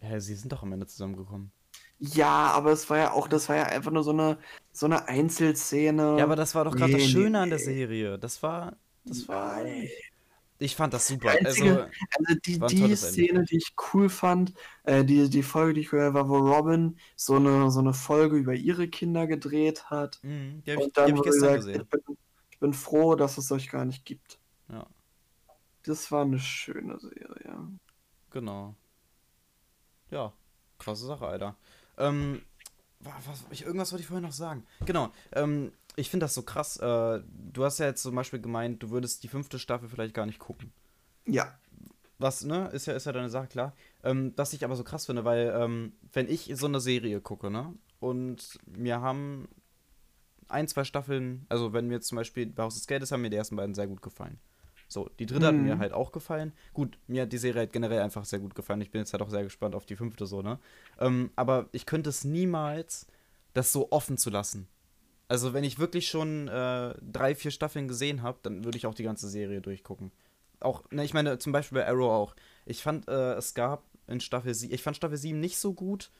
[0.01, 1.51] Ja, sie sind doch am Ende zusammengekommen.
[1.97, 4.37] Ja, aber es war ja auch, das war ja einfach nur so eine,
[4.71, 6.17] so eine Einzelszene.
[6.17, 7.59] Ja, aber das war doch gerade Nee, das Schöne nee, an der.
[7.59, 8.19] Serie.
[8.19, 8.77] Das war.
[9.05, 9.63] Das war.
[10.65, 11.31] Ich fand das super.
[11.33, 12.97] Die einzige- Also, Also die, die Ende.
[12.97, 14.53] Szene, die ich cool fand,
[14.83, 17.93] äh, die, die Folge, die ich gehört habe, war, wo Robin so eine, so eine
[17.93, 20.19] Folge über ihre Kinder gedreht hat.
[20.23, 21.81] mh, die habe ich, die hab ich gestern gesagt, gesehen.
[21.81, 22.17] ich bin,
[22.49, 24.39] ich bin froh, dass es euch gar nicht gibt.
[24.69, 24.87] Ja.
[25.83, 27.57] Das war eine schöne Serie.
[28.31, 28.73] Genau.
[30.09, 30.33] Ja,
[30.79, 31.55] krasse Sache, Alter.
[31.99, 32.41] Ähm,
[33.01, 34.65] wa- was, ich, irgendwas wollte ich vorhin noch sagen.
[34.85, 36.77] Genau, ähm, ich finde das so krass.
[36.77, 37.21] Äh,
[37.51, 40.39] du hast ja jetzt zum Beispiel gemeint, du würdest die fünfte Staffel vielleicht gar nicht
[40.39, 40.71] gucken.
[41.25, 41.57] Ja.
[42.17, 43.73] Was, ne, ist ja, ist ja deine Sache, klar.
[44.03, 47.51] Ähm, was ich aber so krass finde, weil, ähm, wenn ich so eine Serie gucke,
[47.51, 49.47] ne, und mir haben
[50.47, 53.29] ein, zwei Staffeln, also wenn mir jetzt zum Beispiel bei Haus des Geldes haben mir
[53.29, 54.39] die ersten beiden sehr gut gefallen.
[54.87, 55.63] So, die dritte hat Mhm.
[55.63, 56.53] mir halt auch gefallen.
[56.73, 58.81] Gut, mir hat die Serie halt generell einfach sehr gut gefallen.
[58.81, 60.59] Ich bin jetzt halt auch sehr gespannt auf die fünfte so, ne?
[60.99, 63.07] Ähm, aber ich könnte es niemals,
[63.53, 64.67] das so offen zu lassen.
[65.27, 68.93] Also, wenn ich wirklich schon äh, drei, vier Staffeln gesehen habe, dann würde ich auch
[68.93, 70.11] die ganze Serie durchgucken.
[70.59, 72.35] Auch, ne, ich meine, zum Beispiel bei Arrow auch.
[72.65, 76.11] Ich fand, äh, es gab in Staffel 7, ich fand Staffel 7 nicht so gut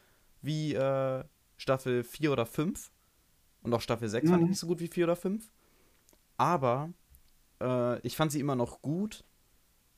[0.41, 1.23] wie äh,
[1.57, 2.91] Staffel 4 oder 5.
[3.61, 4.49] Und auch Staffel 6 fand ich Mhm.
[4.51, 5.49] nicht so gut wie 4 oder 5.
[6.37, 6.91] Aber
[7.61, 9.23] äh, ich fand sie immer noch gut.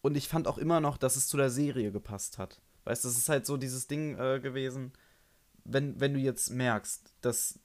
[0.01, 2.61] Und ich fand auch immer noch, dass es zu der Serie gepasst hat.
[2.85, 4.93] Weißt du, das ist halt so dieses Ding äh, gewesen,
[5.65, 7.59] wenn, wenn du jetzt merkst, dass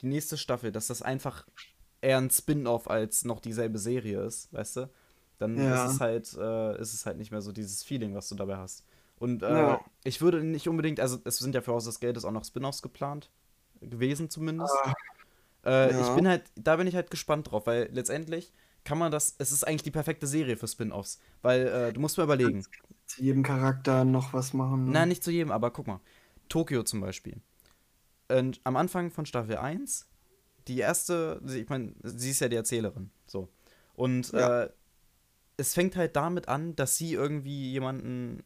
[0.00, 1.46] die nächste Staffel, dass das einfach
[2.00, 4.90] eher ein Spin-off als noch dieselbe Serie ist, weißt du?
[5.38, 5.86] Dann Ja.
[5.86, 8.56] ist es halt, äh, ist es halt nicht mehr so dieses Feeling, was du dabei
[8.56, 8.84] hast.
[9.18, 9.80] Und äh, Ja.
[10.04, 12.82] ich würde nicht unbedingt, also es sind ja für Haus des Geldes auch noch Spin-offs
[12.82, 13.30] geplant,
[13.80, 14.74] gewesen zumindest.
[14.84, 14.94] Ah,
[15.64, 16.00] Äh, Ja.
[16.00, 18.52] Ich bin halt, da bin ich halt gespannt drauf, weil letztendlich
[18.84, 22.16] kann man das, es ist eigentlich die perfekte Serie für Spin-offs, weil äh, du musst
[22.16, 22.64] mal überlegen.
[23.06, 24.86] zu jedem Charakter noch was machen.
[24.86, 24.92] ne?
[24.92, 26.00] Nein, nicht zu jedem, aber guck mal.
[26.48, 27.42] Tokio zum Beispiel.
[28.30, 30.08] Und am Anfang von Staffel 1,
[30.68, 33.48] die erste, ich meine, sie ist ja die Erzählerin, so.
[33.94, 34.64] Und Ja.
[34.64, 34.70] äh,
[35.56, 38.42] es fängt halt damit an, dass sie irgendwie jemanden,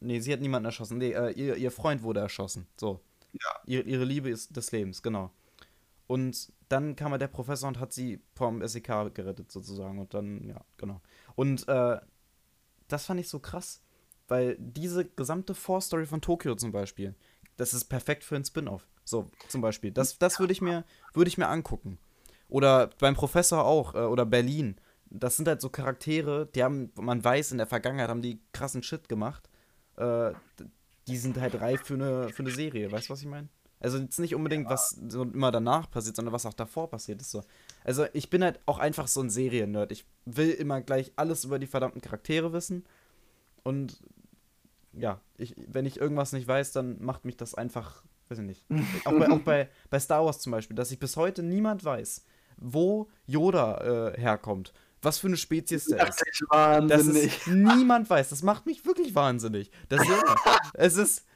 [0.00, 3.00] nee, sie hat niemanden erschossen, nee, äh, ihr, ihr Freund wurde erschossen, so.
[3.32, 3.60] Ja.
[3.66, 5.30] Ihre, ihre Liebe ist des Lebens, genau.
[6.06, 9.98] Und dann kam halt der Professor und hat sie vom SEK gerettet, sozusagen.
[9.98, 11.00] Und dann, ja, genau.
[11.34, 11.98] Und äh,
[12.88, 13.82] das fand ich so krass,
[14.28, 17.14] weil diese gesamte Vorstory von Tokio zum Beispiel,
[17.56, 18.86] das ist perfekt für ein Spin-off.
[19.04, 19.90] So, zum Beispiel.
[19.90, 21.98] Das, das würde ich, mir, würd ich mir angucken.
[22.48, 24.76] Oder beim Professor auch, äh, oder Berlin.
[25.10, 28.82] Das sind halt so Charaktere, die haben, man weiß, in der Vergangenheit haben die krassen
[28.82, 29.48] Shit gemacht.
[29.96, 30.32] Äh,
[31.06, 33.48] die sind halt reif für eine, für eine Serie, weißt du, was ich meine?
[33.80, 37.30] Also jetzt nicht unbedingt, was so immer danach passiert, sondern was auch davor passiert ist.
[37.30, 37.42] So.
[37.84, 39.92] Also ich bin halt auch einfach so ein Serien-Nerd.
[39.92, 42.86] Ich will immer gleich alles über die verdammten Charaktere wissen.
[43.62, 44.02] Und
[44.94, 48.02] ja, ich, wenn ich irgendwas nicht weiß, dann macht mich das einfach,
[48.34, 48.64] weiß ich nicht.
[49.04, 52.24] Auch bei, auch bei, bei Star Wars zum Beispiel, dass ich bis heute niemand weiß,
[52.56, 54.72] wo Yoda äh, herkommt.
[55.02, 56.20] Was für eine Spezies der ist.
[56.20, 57.24] Wirklich Das wahnsinnig.
[57.24, 58.30] ist niemand weiß.
[58.30, 59.70] Das macht mich wirklich wahnsinnig.
[59.88, 60.24] Das ist,
[60.74, 61.26] es ist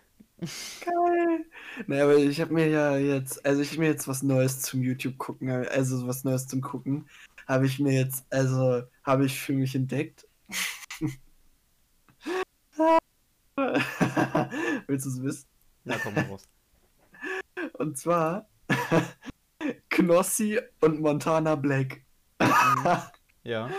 [0.40, 1.44] Geil.
[1.88, 4.82] Naja, aber ich habe mir ja jetzt, also ich hab mir jetzt was Neues zum
[4.82, 7.08] YouTube gucken, also was Neues zum Gucken,
[7.48, 10.28] habe ich mir jetzt, also habe ich für mich entdeckt.
[14.86, 15.46] Willst du es wissen?
[15.84, 16.48] Ja, komm mal raus.
[17.78, 18.48] Und zwar
[19.90, 22.02] Knossi und Montana Black.
[23.44, 23.70] Ja.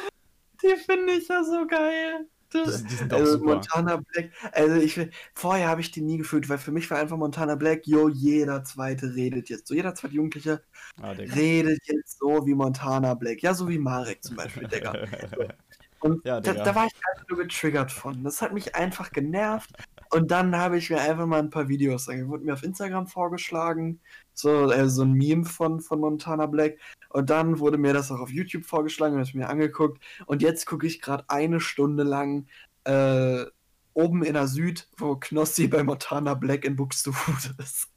[0.62, 2.28] Die finde ich ja so geil.
[2.52, 3.46] Die, die sind doch Also super.
[3.54, 5.00] Montana Black, also ich
[5.36, 8.64] vorher habe ich den nie gefühlt, weil für mich war einfach Montana Black, yo, jeder
[8.64, 10.64] zweite redet jetzt so, jeder zweite Jugendliche
[11.00, 14.94] Ah, redet jetzt so wie Montana Black, ja, so wie Marek zum Beispiel, Digga.
[16.00, 18.24] Und Ja, da, da war ich einfach nur getriggert von.
[18.24, 19.70] Das hat mich einfach genervt.
[20.12, 22.32] Und dann habe ich mir einfach mal ein paar Videos angeguckt.
[22.32, 24.00] Wurde mir auf Instagram vorgeschlagen.
[24.34, 26.80] So, äh, so ein Meme von, von Montana Black.
[27.10, 30.04] Und dann wurde mir das auch auf YouTube vorgeschlagen und habe ich mir angeguckt.
[30.26, 32.48] Und jetzt gucke ich gerade eine Stunde lang
[32.86, 33.46] äh,
[33.94, 37.90] oben in der Süd, wo Knossi bei Montana Black in Buxtehude ist.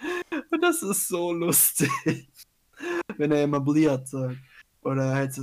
[0.50, 1.90] Und das ist so lustig.
[3.16, 4.36] Wenn er immer Bliat sagt.
[4.82, 5.40] Oder als,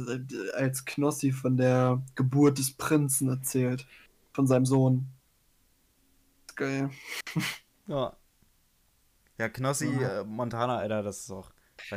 [0.53, 3.85] als Knossi von der Geburt des Prinzen erzählt.
[4.31, 5.07] Von seinem Sohn.
[6.53, 6.89] Ist Geil.
[7.87, 8.15] Ja.
[9.39, 10.21] Ja, Knossi, Ja.
[10.21, 11.51] äh, Montana, Alter, das ist auch.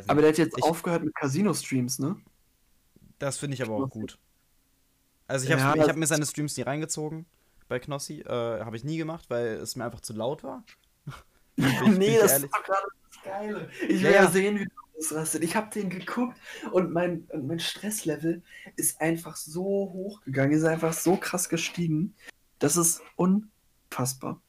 [0.08, 2.16] Aber der hat jetzt Ich- aufgehört mit Casino-Streams, ne?
[3.18, 4.18] das finde ich aber auch gut.
[5.26, 7.26] Also ich habe Ja, das- hab mir seine Streams nie reingezogen
[7.68, 8.20] bei Knossi.
[8.20, 8.30] Äh,
[8.64, 10.64] habe ich nie gemacht, weil es mir einfach zu laut war.
[11.56, 12.44] Bin nee, das ehrlich.
[12.46, 13.70] ist doch gerade das Geile.
[13.82, 14.30] Ich will ja, ja.
[14.30, 15.42] sehen, wie du ausrastet.
[15.44, 16.36] Ich habe den geguckt
[16.72, 18.42] und mein, und mein Stresslevel
[18.76, 22.14] ist einfach so hoch gegangen, ist einfach so krass gestiegen.
[22.58, 24.40] Das ist unfassbar.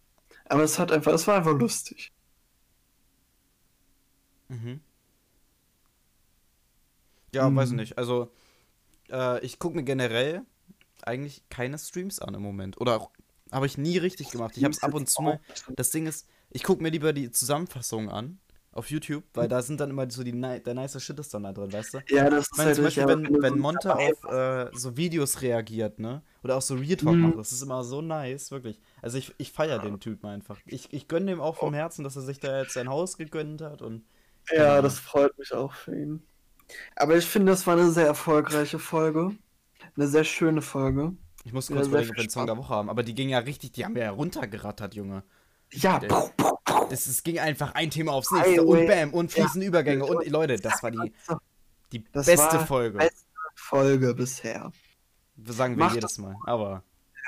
[0.50, 2.12] Aber es hat einfach, es war einfach lustig.
[4.50, 4.82] Mhm.
[7.34, 7.78] Ja, weiß ich Mhm.
[7.78, 7.98] nicht.
[7.98, 8.32] Also,
[9.12, 10.44] äh, ich gucke mir generell
[11.04, 12.80] eigentlich keine Streams an im Moment.
[12.82, 13.12] Oder auch,
[13.52, 14.58] habe ich nie richtig gemacht.
[14.58, 15.40] Ich habe es ab und zu mal.
[15.76, 18.40] Das Ding ist, ich gucke mir lieber die Zusammenfassung an
[18.78, 21.54] auf YouTube, weil da sind dann immer so die der nice Shit ist dann da
[21.54, 22.04] drin, weißt du?
[22.10, 25.42] Ja, das Ich ist meine, halt zum Beispiel, wenn, wenn Monte auf äh, so Videos
[25.42, 26.24] reagiert, ne?
[26.44, 27.22] Oder auch so Real Talk Mhm.
[27.22, 28.80] macht, das ist immer so nice, wirklich.
[29.02, 30.62] Also ich, ich feiere den Typen einfach.
[30.68, 33.62] Ich, ich gönne dem auch vom Herzen, dass er sich da jetzt sein Haus gegönnt
[33.62, 34.04] hat und
[34.52, 36.28] Ja, das freut mich auch für ihn.
[36.96, 39.38] Aber ich finde, das war eine sehr erfolgreiche Folge.
[39.98, 41.18] Eine sehr schöne Folge.
[41.44, 42.90] ich muss Ja, kurz überlegen, ob wir den Song der Woche haben.
[42.90, 45.24] Aber die ging ja richtig, die haben wir ja runtergerattert, Junge.
[45.72, 46.57] Ja, puh, puh.
[46.90, 48.82] Es, es ging einfach ein Thema aufs nächste Highway.
[48.82, 50.12] und bam und fließende Übergänge Ja.
[50.14, 51.12] und Leute, das war die,
[51.92, 52.98] die Das beste Folge.
[52.98, 53.26] beste
[53.56, 54.72] Folge bisher.
[55.46, 56.36] Sagen wir Mach jedes Mal.
[56.46, 56.84] Aber.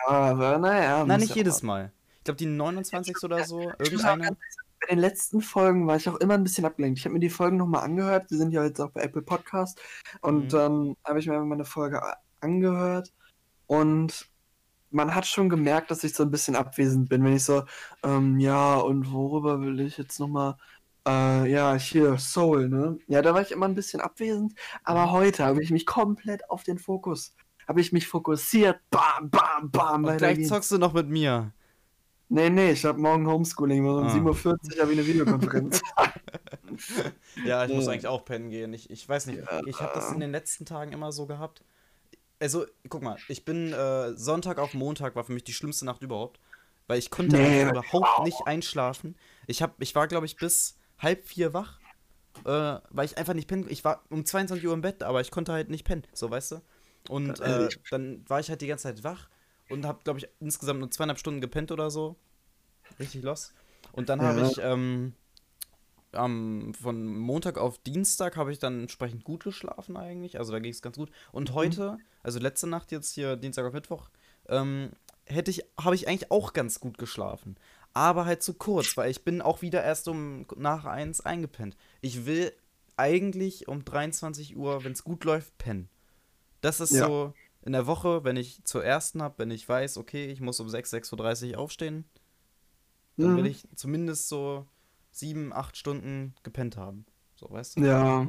[0.07, 1.05] Ja, aber naja.
[1.05, 1.91] Nein, nicht jedes Mal.
[2.17, 3.15] Ich glaube, die 29.
[3.23, 3.59] oder so.
[3.79, 4.37] Irgendeine.
[4.81, 6.99] Bei den letzten Folgen war ich auch immer ein bisschen abgelenkt.
[6.99, 8.29] Ich habe mir die Folgen nochmal angehört.
[8.31, 9.79] Die sind ja jetzt auch bei Apple Podcast.
[10.21, 10.49] Und Mhm.
[10.49, 12.01] dann habe ich mir einfach mal eine Folge
[12.39, 13.11] angehört.
[13.67, 14.28] Und
[14.91, 17.63] man hat schon gemerkt, dass ich so ein bisschen abwesend bin, wenn ich so,
[18.03, 20.55] ähm, ja, und worüber will ich jetzt nochmal,
[21.07, 22.97] äh, ja, hier, Soul, ne?
[23.07, 24.53] Ja, da war ich immer ein bisschen abwesend.
[24.83, 25.11] Aber Mhm.
[25.11, 27.35] heute habe ich mich komplett auf den Fokus,
[27.67, 28.79] habe ich mich fokussiert.
[28.89, 30.05] Bam, bam, bam.
[30.05, 31.53] Und gleich zockst du noch mit mir.
[32.31, 33.87] Nee, nee, ich habe morgen Homeschooling.
[33.87, 34.13] Um Ah.
[34.13, 35.81] 7.40 Uhr habe ich eine Videokonferenz.
[37.45, 37.93] Ja, ich muss Nee.
[37.93, 38.73] eigentlich auch pennen gehen.
[38.73, 39.39] Ich, ich weiß nicht.
[39.39, 39.61] Ja.
[39.65, 41.63] Ich habe das in den letzten Tagen immer so gehabt.
[42.39, 46.01] Also, guck mal, ich bin äh, Sonntag auf Montag war für mich die schlimmste Nacht
[46.01, 46.39] überhaupt.
[46.87, 49.15] Weil ich konnte Nee, überhaupt nicht einschlafen.
[49.45, 51.79] Ich, hab, ich war, glaube ich, bis halb vier wach.
[52.45, 53.67] Äh, weil ich einfach nicht pennen.
[53.69, 56.03] Ich war um 22 Uhr im Bett, aber ich konnte halt nicht pennen.
[56.13, 56.61] So, weißt du?
[57.09, 59.29] Und äh, ich- dann war ich halt die ganze Zeit wach
[59.67, 62.15] und habe, glaube ich, insgesamt nur zweieinhalb Stunden gepennt oder so.
[62.99, 63.53] Richtig los.
[63.91, 65.13] Und dann habe ich ähm,
[66.11, 70.39] am, von Montag auf Dienstag habe ich dann entsprechend gut geschlafen eigentlich.
[70.39, 71.11] Also da ging es ganz gut.
[71.31, 74.09] Und heute, also letzte Nacht jetzt hier, Dienstag auf Mittwoch,
[74.47, 74.91] ähm,
[75.25, 77.55] hätte ich, habe ich eigentlich auch ganz gut geschlafen.
[77.93, 81.75] Aber halt zu kurz, weil ich bin auch wieder erst um nach eins eingepennt.
[82.01, 82.51] Ich will
[82.97, 85.89] eigentlich um 23 Uhr, wenn es gut läuft, pennen.
[86.61, 87.05] Das ist Ja.
[87.05, 90.59] so in der Woche, wenn ich zur ersten habe, wenn ich weiß, okay, ich muss
[90.59, 92.05] um 6, 6.30 Uhr aufstehen,
[93.17, 93.49] dann will Mhm.
[93.51, 94.65] ich zumindest so
[95.19, 97.05] sieben, acht Stunden gepennt haben.
[97.35, 97.81] So, weißt du?
[97.81, 98.27] Ja.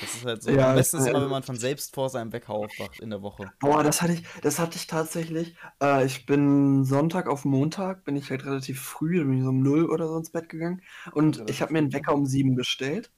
[0.00, 0.50] Das ist halt so.
[0.50, 3.22] Ja, Am besten ist immer, wenn man von selbst vor seinem Wecker aufwacht in der
[3.22, 3.50] Woche.
[3.58, 5.56] Boah, das hatte ich, das hatte ich tatsächlich.
[5.82, 9.62] Äh, ich bin Sonntag auf Montag, bin ich halt relativ früh, bin ich so um
[9.62, 10.82] 0 oder so ins Bett gegangen.
[11.12, 13.10] Und ich habe mir einen Wecker um 7 gestellt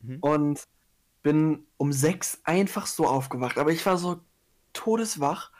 [0.00, 0.18] Mhm.
[0.20, 0.64] und
[1.22, 3.56] bin um 6 einfach so aufgewacht.
[3.58, 4.20] Aber ich war so
[4.72, 5.52] todeswach.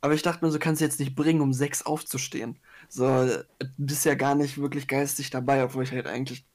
[0.00, 2.58] Aber ich dachte mir, so kannst du jetzt nicht bringen, um 6 aufzustehen.
[2.88, 3.28] So,
[3.76, 6.46] bist ja gar nicht wirklich geistig dabei, obwohl ich halt eigentlich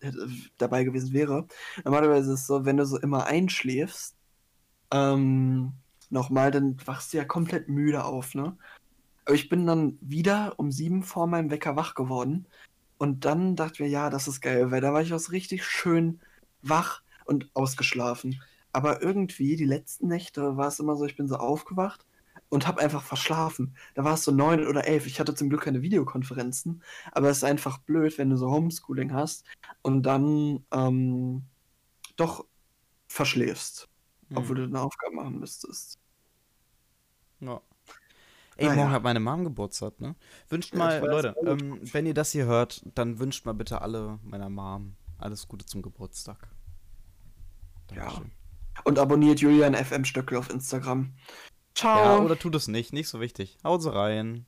[0.58, 1.48] dabei gewesen wäre.
[1.84, 4.16] Normalerweise ist es so, wenn du so immer einschläfst,
[4.92, 5.74] ähm,
[6.10, 8.58] nochmal, dann wachst du ja komplett müde auf, ne?
[9.26, 12.48] Aber ich bin dann wieder um sieben vor meinem Wecker wach geworden.
[12.98, 15.32] Und dann dachte ich mir, ja, das ist geil, weil da war ich auch so
[15.32, 16.20] richtig schön
[16.62, 18.42] wach und ausgeschlafen.
[18.74, 22.06] Aber irgendwie, die letzten Nächte war es immer so, ich bin so aufgewacht
[22.50, 23.76] und habe einfach verschlafen.
[23.94, 25.06] Da war es so neun oder elf.
[25.06, 29.14] Ich hatte zum Glück keine Videokonferenzen, aber es ist einfach blöd, wenn du so Homeschooling
[29.14, 29.46] hast
[29.82, 31.44] und dann ähm,
[32.16, 32.46] doch
[33.08, 33.88] verschläfst,
[34.28, 34.38] hm.
[34.38, 36.00] obwohl du eine Aufgabe machen müsstest.
[37.40, 37.62] Ja.
[38.58, 38.76] Ey, naja.
[38.76, 40.16] morgen hat meine Mom Geburtstag, ne?
[40.50, 44.20] Wünscht mal, ja, Leute, ähm, wenn ihr das hier hört, dann wünscht mal bitte alle
[44.22, 46.50] meiner Mom alles Gute zum Geburtstag.
[47.88, 48.32] Dankeschön.
[48.76, 48.82] Ja.
[48.84, 51.14] Und abonniert Julian FM Stöckel auf Instagram.
[51.80, 52.18] Ciao.
[52.18, 53.58] Ja, oder tut es nicht, nicht so wichtig.
[53.64, 54.46] Haut rein.